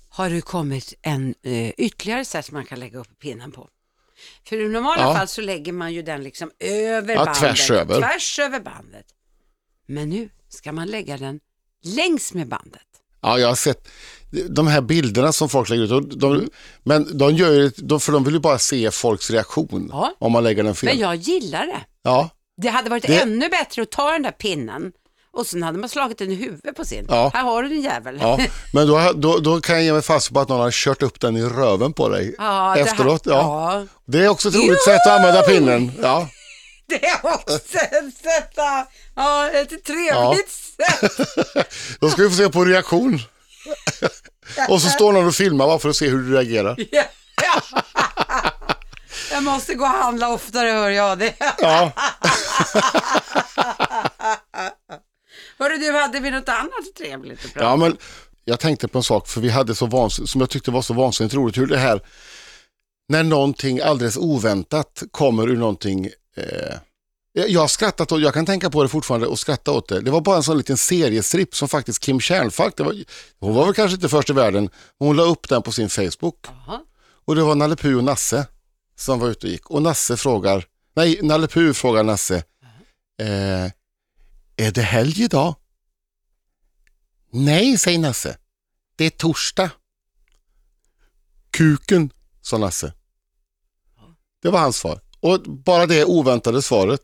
har 0.09 0.31
det 0.31 0.41
kommit 0.41 0.95
en 1.03 1.35
eh, 1.43 1.71
ytterligare 1.71 2.25
sätt 2.25 2.51
man 2.51 2.65
kan 2.67 2.81
lägga 2.81 2.99
upp 2.99 3.19
pinnen 3.19 3.53
på. 3.53 3.69
För 4.49 4.57
i 4.61 4.69
normala 4.69 5.03
Ja. 5.03 5.15
fall 5.15 5.29
så 5.29 5.41
lägger 5.41 5.73
man 5.73 5.93
ju 5.93 6.03
den 6.03 6.23
liksom 6.23 6.51
över 6.61 7.15
Ja, 7.15 7.25
bandet. 7.25 7.41
tvärs 7.41 7.71
över. 7.71 8.01
Tvärs 8.01 8.39
över 8.39 8.61
bandet. 8.61 9.07
Men 9.87 10.09
nu 10.11 10.29
ska 10.49 10.73
man 10.73 10.87
lägga 10.89 11.17
den 11.17 11.41
längs 11.85 12.35
med 12.35 12.49
bandet. 12.49 12.83
Ja, 13.23 13.39
jag 13.39 13.49
har 13.49 13.55
sett 13.55 13.89
de 14.51 14.67
här 14.67 14.81
bilderna 14.81 15.33
som 15.33 15.49
folk 15.49 15.69
lägger 15.69 15.99
ut. 16.01 16.21
De, 16.21 16.33
Mm. 16.35 16.49
Men 16.83 17.19
de 17.19 17.35
gör 17.35 17.53
ju, 17.53 17.71
de, 17.77 18.01
för 18.01 18.13
de 18.13 18.25
vill 18.25 18.35
ju 18.35 18.41
bara 18.41 18.59
se 18.59 18.91
folks 18.91 19.31
reaktion 19.31 19.89
Ja. 19.93 20.15
om 20.19 20.33
man 20.33 20.45
lägger 20.45 20.63
den 20.65 20.75
fel. 20.75 20.91
Men 20.91 20.99
jag 20.99 21.15
gillar 21.17 21.67
det. 21.67 21.81
Ja, 22.03 22.31
Det 22.57 22.69
hade 22.69 22.91
varit 22.91 23.07
Det- 23.07 23.21
ännu 23.23 23.49
bättre 23.49 23.83
att 23.83 23.91
ta 23.91 24.11
den 24.13 24.23
där 24.23 24.31
pinnen 24.31 24.93
och 25.35 25.47
sen 25.47 25.63
hade 25.63 25.79
man 25.79 25.89
slagit 25.89 26.19
den 26.19 26.31
i 26.31 26.35
huvudet 26.35 26.77
på 26.77 26.85
sin. 26.85 27.07
Ja. 27.09 27.31
Här 27.35 27.43
har 27.43 27.63
du 27.63 27.69
din 27.69 27.83
jävel. 27.83 28.19
ja. 28.21 28.39
Men 28.73 28.87
då, 28.87 29.13
då, 29.15 29.39
då 29.39 29.61
kan 29.61 29.75
jag 29.77 29.85
ge 29.85 29.93
mig 29.93 30.03
fast 30.03 30.33
på 30.35 30.41
att 30.41 30.49
någon 30.49 30.61
har 30.61 30.71
kört 30.71 31.03
upp 31.03 31.21
den 31.21 31.37
i 31.37 31.43
röven 31.43 31.93
på 31.93 32.09
dig 32.09 32.35
Ja, 32.39 32.45
det 32.45 32.49
här- 32.51 32.77
efteråt. 32.91 33.23
Ja. 33.25 33.33
ja. 33.33 33.87
Det 34.07 34.19
är 34.25 34.29
också 34.29 34.49
ett 34.49 34.55
roligt 34.55 34.83
sätt 34.85 35.01
att 35.07 35.13
använda 35.13 35.43
pinnen. 35.43 35.93
Ja. 36.03 36.29
Det 36.89 37.07
är 37.07 37.27
också 37.35 37.55
ett 37.75 38.17
sätt 38.23 38.59
att, 38.59 38.91
ja, 39.17 39.51
ett 39.51 39.85
trevligt 39.85 40.51
sätt. 40.51 41.29
Då 42.01 42.11
ska 42.11 42.23
vi 42.23 42.31
få 42.31 42.37
se 42.37 42.49
på 42.49 42.65
reaktion. 42.65 43.21
Och 44.69 44.83
så 44.83 44.89
står 44.89 45.13
någon 45.13 45.27
och 45.27 45.35
filmar 45.35 45.67
bara 45.67 45.79
för 45.79 45.89
att 45.89 45.97
se 45.97 46.09
hur 46.09 46.19
du 46.19 46.35
reagerar. 46.35 46.77
Ja. 46.91 47.05
Jag 49.33 49.43
måste 49.43 49.75
gå 49.75 49.85
och 49.85 49.91
handla 49.91 50.29
oftare 50.29 50.69
hör 50.71 50.91
jag 50.91 51.19
det. 51.19 51.33
Ja, 51.59 51.93
Hörru 55.75 55.93
du, 55.93 55.99
hade 55.99 56.21
vi 56.21 56.31
något 56.31 56.49
annat 56.49 56.95
trevligt 56.99 57.45
att 57.45 57.53
prata 57.53 57.67
ja 57.67 57.77
men 57.77 57.97
jag 58.45 58.61
tänkte 58.61 58.89
på 58.89 58.99
en 58.99 59.05
sak 59.05 59.29
för 59.29 59.41
vi 59.41 59.51
hade 59.51 59.75
så 59.75 59.87
vansinnigt, 59.87 60.31
som 60.31 60.41
jag 60.41 60.51
tyckte 60.51 60.71
var 60.71 60.83
så 60.83 60.95
vansinnigt 60.95 61.35
roligt, 61.35 61.59
hur 61.59 61.67
det 61.67 61.79
här, 61.79 62.01
när 63.09 63.23
någonting 63.23 63.81
alldeles 63.81 64.17
oväntat 64.17 65.03
kommer 65.11 65.51
ur 65.51 65.57
någonting 65.57 66.07
eh, 66.37 66.77
jag 67.33 67.61
har 67.61 67.69
skrattat 67.69 68.13
och 68.13 68.21
jag 68.21 68.35
kan 68.35 68.47
tänka 68.47 68.71
på 68.71 68.83
det 68.83 68.89
fortfarande 68.89 69.27
och 69.27 69.39
skratta 69.39 69.73
åt 69.73 69.89
det. 69.89 70.01
Det 70.01 70.11
var 70.11 70.21
bara 70.21 70.37
en 70.37 70.43
sån 70.43 70.59
liten 70.59 70.77
seriestripp 70.77 71.57
som 71.57 71.69
faktiskt 71.69 72.03
Kim 72.03 72.21
Kärnfalk, 72.21 72.77
det 72.77 72.83
var, 72.83 73.05
hon 73.41 73.55
var 73.55 73.65
väl 73.65 73.75
kanske 73.75 73.95
inte 73.95 74.09
först 74.09 74.31
i 74.31 74.33
världen, 74.33 74.71
hon 74.99 75.17
la 75.17 75.23
upp 75.23 75.49
den 75.49 75.63
på 75.63 75.73
sin 75.73 75.89
Facebook. 75.89 76.47
Jaha. 76.47 76.81
Och 77.25 77.35
det 77.35 77.43
var 77.43 77.55
Nalle 77.55 77.77
Puh 77.77 77.97
och 77.97 78.05
Nasse 78.05 78.47
som 78.97 79.19
var 79.19 79.29
ute 79.29 79.47
och 79.47 79.53
gick. 79.53 79.71
Och 79.71 79.83
Nasse 79.83 80.17
frågar, 80.17 80.65
nej, 80.97 81.21
Nalle 81.23 81.47
Puh 81.47 81.73
frågar 81.73 82.03
Nasse, 82.03 82.37
eh, 83.23 83.65
är 84.57 84.71
det 84.75 84.83
helg 84.83 85.23
idag? 85.23 85.55
Nej, 87.35 87.79
säger 87.79 87.99
Nasse. 87.99 88.37
Det 88.97 89.05
är 89.05 89.11
torsdag. 89.11 89.71
Kuken, 91.51 92.11
sa 92.43 92.59
Nasse. 92.59 92.93
Det 94.43 94.51
var 94.51 94.61
hans 94.61 94.77
svar. 94.77 95.01
Och 95.21 95.41
bara 95.43 95.87
det 95.87 96.05
oväntade 96.05 96.63
svaret. 96.63 97.01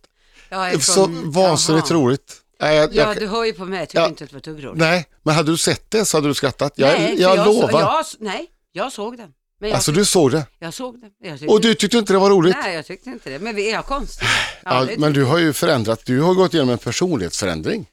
Jag 0.49 0.73
är 0.73 0.79
Så 0.79 1.07
vansinnigt 1.25 1.91
roligt. 1.91 2.37
Nej, 2.61 2.77
jag, 2.77 2.95
Ja, 2.95 3.03
jag, 3.07 3.17
du 3.19 3.27
hör 3.27 3.45
ju 3.45 3.53
på 3.53 3.65
mig, 3.65 3.79
jag 3.79 3.89
tycker 3.89 4.01
Ja. 4.03 4.09
inte 4.09 4.25
att 4.25 4.31
det 4.31 4.35
var 4.35 4.39
ett 4.39 4.45
dugg 4.45 4.65
roligt. 4.65 4.79
nej, 4.81 5.07
men 5.23 5.35
hade 5.35 5.51
du 5.51 5.57
sett 5.59 5.91
det 5.91 6.05
så 6.05 6.17
hade 6.17 6.29
du 6.29 6.35
skrattat. 6.35 6.73
Jag, 6.77 6.99
Nej, 7.01 7.21
jag, 7.21 7.39
så- 7.39 7.45
lovar. 7.45 7.81
Jag, 7.81 8.05
nej, 8.19 8.47
jag 8.73 8.93
såg 8.93 9.17
den. 9.17 9.33
Men 9.61 9.69
jag, 9.69 9.77
alltså 9.77 9.93
du 9.93 10.05
såg 10.05 10.31
det. 10.31 10.47
jag 10.59 10.75
såg 10.75 11.01
den. 11.01 11.11
Jag 11.23 11.39
tyckte, 11.39 11.55
Och 11.55 11.61
du 11.61 11.75
tyckte 11.75 11.99
inte 11.99 12.13
det 12.13 12.19
var 12.19 12.31
roligt? 12.31 12.57
Nej, 12.63 12.75
jag 12.75 12.87
tyckte 12.87 13.11
inte 13.11 13.31
det. 13.31 13.39
Men 13.39 13.55
vi 13.57 13.71
är 13.71 13.83
konstiga. 13.83 14.29
Ja, 14.65 14.75
Ja, 14.75 14.81
det 14.81 14.87
men 14.87 15.09
tyckte- 15.11 15.21
du 15.21 15.25
har 15.25 15.39
ju 15.39 15.53
förändrat, 15.53 16.03
du 16.07 16.21
har 16.21 16.35
gått 16.35 16.55
igenom 16.55 16.71
en 16.71 16.79
personlighetsförändring. 16.79 17.87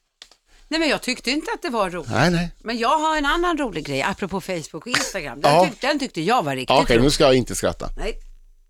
Nej, 0.70 0.80
men 0.80 0.90
jag 0.90 1.02
tyckte 1.02 1.32
inte 1.32 1.52
att 1.56 1.62
det 1.62 1.70
var 1.70 1.90
roligt. 1.90 2.10
Nej, 2.12 2.32
nej. 2.32 2.52
Men 2.60 2.78
jag 2.78 2.98
har 3.00 3.18
en 3.18 3.26
annan 3.26 3.58
rolig 3.58 3.86
grej, 3.86 4.02
apropå 4.02 4.42
Facebook 4.42 4.74
och 4.74 4.88
Instagram. 4.88 5.42
Den, 5.42 5.54
Ja. 5.54 5.66
tyckte, 5.66 5.88
den 5.88 6.00
tyckte 6.00 6.22
jag 6.22 6.44
var 6.44 6.56
riktigt 6.56 6.70
Ja, 6.70 6.82
Okej, 6.82 6.96
rolig. 6.98 7.04
nu 7.06 7.12
ska 7.12 7.24
jag 7.24 7.36
inte 7.36 7.56
skratta. 7.56 7.90
Nej, 7.98 8.14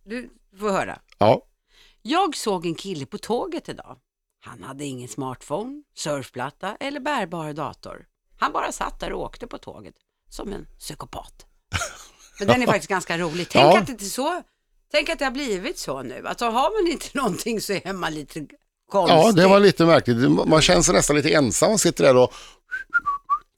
du 0.05 0.29
får 0.59 0.69
höra. 0.71 0.99
Ja, 1.17 1.41
Jag 2.01 2.35
såg 2.35 2.65
en 2.65 2.75
kille 2.75 3.05
på 3.05 3.17
tåget 3.17 3.69
idag. 3.69 3.97
Han 4.45 4.63
hade 4.63 4.85
ingen 4.85 5.07
smartphone, 5.07 5.83
surfplatta 5.95 6.77
eller 6.79 6.99
bärbar 6.99 7.53
dator. 7.53 8.05
Han 8.39 8.51
bara 8.51 8.71
satt 8.71 8.99
där 8.99 9.13
och 9.13 9.21
åkte 9.21 9.47
på 9.47 9.57
tåget 9.57 9.95
som 10.29 10.53
en 10.53 10.65
psykopat. 10.79 11.45
Men 12.39 12.47
den 12.47 12.61
är 12.61 12.65
faktiskt 12.73 12.89
ganska 12.89 13.17
rolig. 13.17 13.49
Tänk, 13.49 13.63
Ja. 13.65 13.79
att 13.79 13.87
det 13.87 14.01
är 14.01 14.05
så, 14.05 14.41
tänk 14.91 15.09
att 15.09 15.19
det 15.19 15.25
har 15.25 15.31
blivit 15.31 15.77
så 15.79 16.03
nu. 16.03 16.27
Alltså 16.27 16.45
har 16.45 16.83
man 16.83 16.91
inte 16.91 17.05
någonting 17.13 17.61
så 17.61 17.73
är 17.73 17.93
man 17.93 18.13
lite 18.13 18.47
konstig. 18.89 19.15
ja, 19.17 19.31
det 19.31 19.47
var 19.47 19.59
lite 19.59 19.85
märkligt. 19.85 20.17
Man 20.47 20.61
känner 20.61 20.81
sig 20.81 20.93
nästan 20.93 21.15
lite 21.15 21.33
ensam. 21.33 21.69
Man 21.69 21.79
sitter 21.79 22.03
där 22.03 22.15
och 22.15 22.33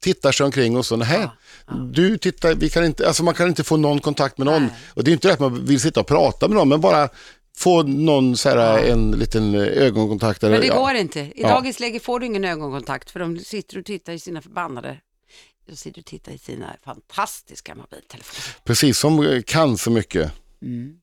tittar 0.01 0.31
sig 0.31 0.45
omkring 0.45 0.77
och 0.77 0.85
så, 0.85 0.95
nej, 0.95 1.07
Ja, 1.21 1.31
ja. 1.67 1.73
du 1.73 2.17
tittar, 2.17 2.55
vi 2.55 2.69
kan 2.69 2.85
inte, 2.85 3.07
alltså 3.07 3.23
man 3.23 3.33
kan 3.33 3.47
inte 3.47 3.63
få 3.63 3.77
någon 3.77 3.99
kontakt 3.99 4.37
med 4.37 4.45
någon. 4.45 4.61
Nej. 4.61 4.71
Och 4.93 5.03
det 5.03 5.11
är 5.11 5.13
inte 5.13 5.27
det 5.27 5.33
att 5.33 5.39
man 5.39 5.65
vill 5.65 5.79
sitta 5.79 5.99
och 5.99 6.07
prata 6.07 6.47
med 6.47 6.55
någon, 6.57 6.69
men 6.69 6.81
bara 6.81 7.09
få 7.57 7.83
någon 7.83 8.37
så 8.37 8.49
här, 8.49 8.77
en 8.77 9.11
liten 9.11 9.55
eh, 9.55 9.61
ögonkontakt. 9.61 10.43
Eller, 10.43 10.51
Men 10.51 10.61
det 10.61 10.67
ja. 10.67 10.79
går 10.79 10.93
inte. 10.93 11.19
I 11.19 11.41
dagens 11.43 11.79
läge 11.79 11.99
får 11.99 12.19
du 12.19 12.25
ingen 12.25 12.45
ögonkontakt 12.45 13.11
för 13.11 13.19
de 13.19 13.39
sitter 13.39 13.77
och 13.77 13.85
tittar 13.85 14.13
i 14.13 14.19
sina 14.19 14.41
förbannade, 14.41 14.97
de 15.69 15.75
sitter 15.75 15.99
och 15.99 16.05
tittar 16.05 16.31
i 16.31 16.37
sina 16.37 16.75
fantastiska 16.85 17.75
mobiltelefoner. 17.75 18.55
Precis, 18.63 18.99
som 18.99 19.25
eh, 19.25 19.41
kan 19.41 19.77
så 19.77 19.91
mycket. 19.91 20.31
Mm. 20.61 20.93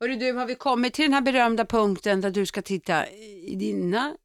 Hörru 0.00 0.16
du, 0.16 0.32
har 0.32 0.46
vi 0.46 0.54
kommit 0.54 0.94
till 0.94 1.04
den 1.04 1.14
här 1.14 1.20
berömda 1.20 1.64
punkten 1.64 2.20
där 2.20 2.30
du 2.30 2.46
ska 2.46 2.62
titta 2.62 3.06
i 3.46 3.54
dina 3.58 4.16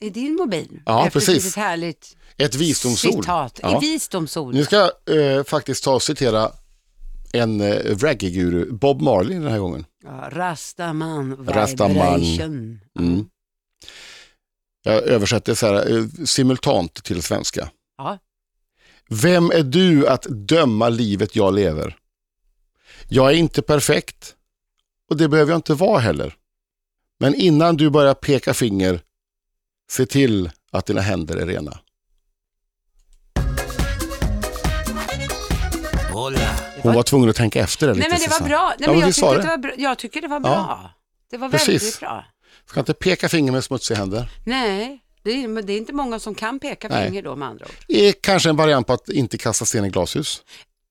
i 0.00 0.10
din 0.10 0.34
mobil. 0.34 0.82
Ja, 0.86 1.06
Efter 1.06 1.20
precis. 1.20 1.46
Ett 1.46 1.56
härligt 1.56 2.16
Ett 2.36 2.54
visdomsord. 2.54 3.12
citat. 3.24 3.60
Ja. 3.62 3.76
I 3.76 3.80
visdomsord. 3.80 4.54
Nu 4.54 4.64
ska 4.64 4.76
jag 5.06 5.36
eh, 5.38 5.44
faktiskt 5.44 5.84
ta 5.84 5.94
och 5.94 6.02
citera 6.02 6.50
en 7.32 7.60
eh, 7.60 7.96
reggae-guru, 7.96 8.72
Bob 8.72 9.00
Marley 9.02 9.38
den 9.38 9.48
här 9.50 9.58
gången. 9.58 9.84
Ja, 10.04 10.28
Rastaman 10.32 11.46
Rastaman. 11.48 12.20
vibration. 12.20 12.80
Mm. 12.98 13.24
Jag 14.82 15.02
översätter 15.02 15.54
så 15.54 15.66
här, 15.66 15.96
eh, 15.98 16.04
simultant 16.24 17.04
till 17.04 17.22
svenska. 17.22 17.70
Ja. 17.98 18.18
Vem 19.08 19.50
är 19.50 19.62
du 19.62 20.08
att 20.08 20.26
döma 20.30 20.88
livet 20.88 21.36
jag 21.36 21.54
lever? 21.54 21.96
Jag 23.08 23.30
är 23.30 23.34
inte 23.34 23.62
perfekt 23.62 24.35
och 25.10 25.16
det 25.16 25.28
behöver 25.28 25.52
jag 25.52 25.58
inte 25.58 25.74
vara 25.74 26.00
heller. 26.00 26.34
Men 27.18 27.34
innan 27.34 27.76
du 27.76 27.90
börjar 27.90 28.14
peka 28.14 28.54
finger, 28.54 29.00
se 29.90 30.06
till 30.06 30.50
att 30.72 30.86
dina 30.86 31.00
händer 31.00 31.36
är 31.36 31.46
rena. 31.46 31.78
Hon 36.82 36.94
var 36.94 37.02
tvungen 37.02 37.30
att 37.30 37.36
tänka 37.36 37.60
efter 37.60 37.86
det 37.86 37.94
lite. 37.94 38.08
Nej 38.08 38.18
men 38.20 38.28
det 38.30 38.40
var 38.40 38.48
bra. 38.48 38.68
Nej, 38.68 38.86
Ja, 38.88 38.92
men 38.92 39.00
jag, 39.00 39.08
att 39.08 39.36
det? 39.36 39.42
det 39.42 39.48
var 39.48 39.58
bra. 39.58 39.72
jag 39.76 39.98
tycker 39.98 40.20
det 40.22 40.28
var 40.28 40.40
bra. 40.40 40.90
Det 41.30 41.36
var 41.36 41.48
Precis. 41.48 41.82
väldigt 41.82 42.00
bra. 42.00 42.24
Ska 42.66 42.80
inte 42.80 42.94
peka 42.94 43.28
finger 43.28 43.52
med 43.52 43.64
smutsiga 43.64 43.98
händer. 43.98 44.30
Nej, 44.46 45.00
det 45.22 45.30
är, 45.44 45.48
men 45.48 45.66
det 45.66 45.72
är 45.72 45.76
inte 45.78 45.92
många 45.92 46.18
som 46.18 46.34
kan 46.34 46.58
peka 46.58 46.88
Nej. 46.88 47.06
finger 47.06 47.22
då 47.22 47.36
med 47.36 47.48
andra 47.48 47.64
ord. 47.64 47.72
Det 47.88 48.08
är 48.08 48.12
kanske 48.12 48.48
en 48.48 48.56
variant 48.56 48.86
på 48.86 48.92
att 48.92 49.08
inte 49.08 49.38
kasta 49.38 49.64
sten 49.64 49.84
i 49.84 49.90
glashus. 49.90 50.42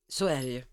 Så 0.09 0.27
är 0.27 0.35
det 0.35 0.47
ju. 0.47 0.63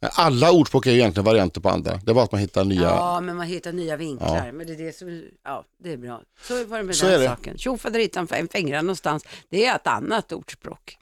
Alla 0.00 0.52
ordspråk 0.52 0.86
är 0.86 0.90
ju 0.90 0.96
egentligen 0.98 1.24
varianter 1.24 1.60
på 1.60 1.68
andra. 1.68 2.00
Det 2.04 2.12
var 2.12 2.24
att 2.24 2.32
man 2.32 2.40
hittar 2.40 2.64
nya. 2.64 2.80
Ja, 2.82 3.20
men 3.20 3.36
man 3.36 3.46
hittar 3.46 3.72
nya 3.72 3.96
vinklar. 3.96 4.52
Men 4.52 4.66
det 4.66 4.72
är 4.72 4.76
det 4.76 4.96
som, 4.96 5.22
ja, 5.44 5.64
det 5.84 5.92
är 5.92 5.96
bra. 5.96 6.20
Så 6.42 6.64
var 6.64 6.78
det 6.78 6.84
med 6.84 6.96
Så 6.96 7.06
den 7.06 7.14
är 7.14 7.18
det. 7.18 7.26
saken. 7.26 7.58
Tjofaderittan 7.58 8.28
fingrar 8.52 8.82
någonstans. 8.82 9.24
Det 9.48 9.66
är 9.66 9.76
ett 9.76 9.86
annat 9.86 10.32
ordspråk. 10.32 10.94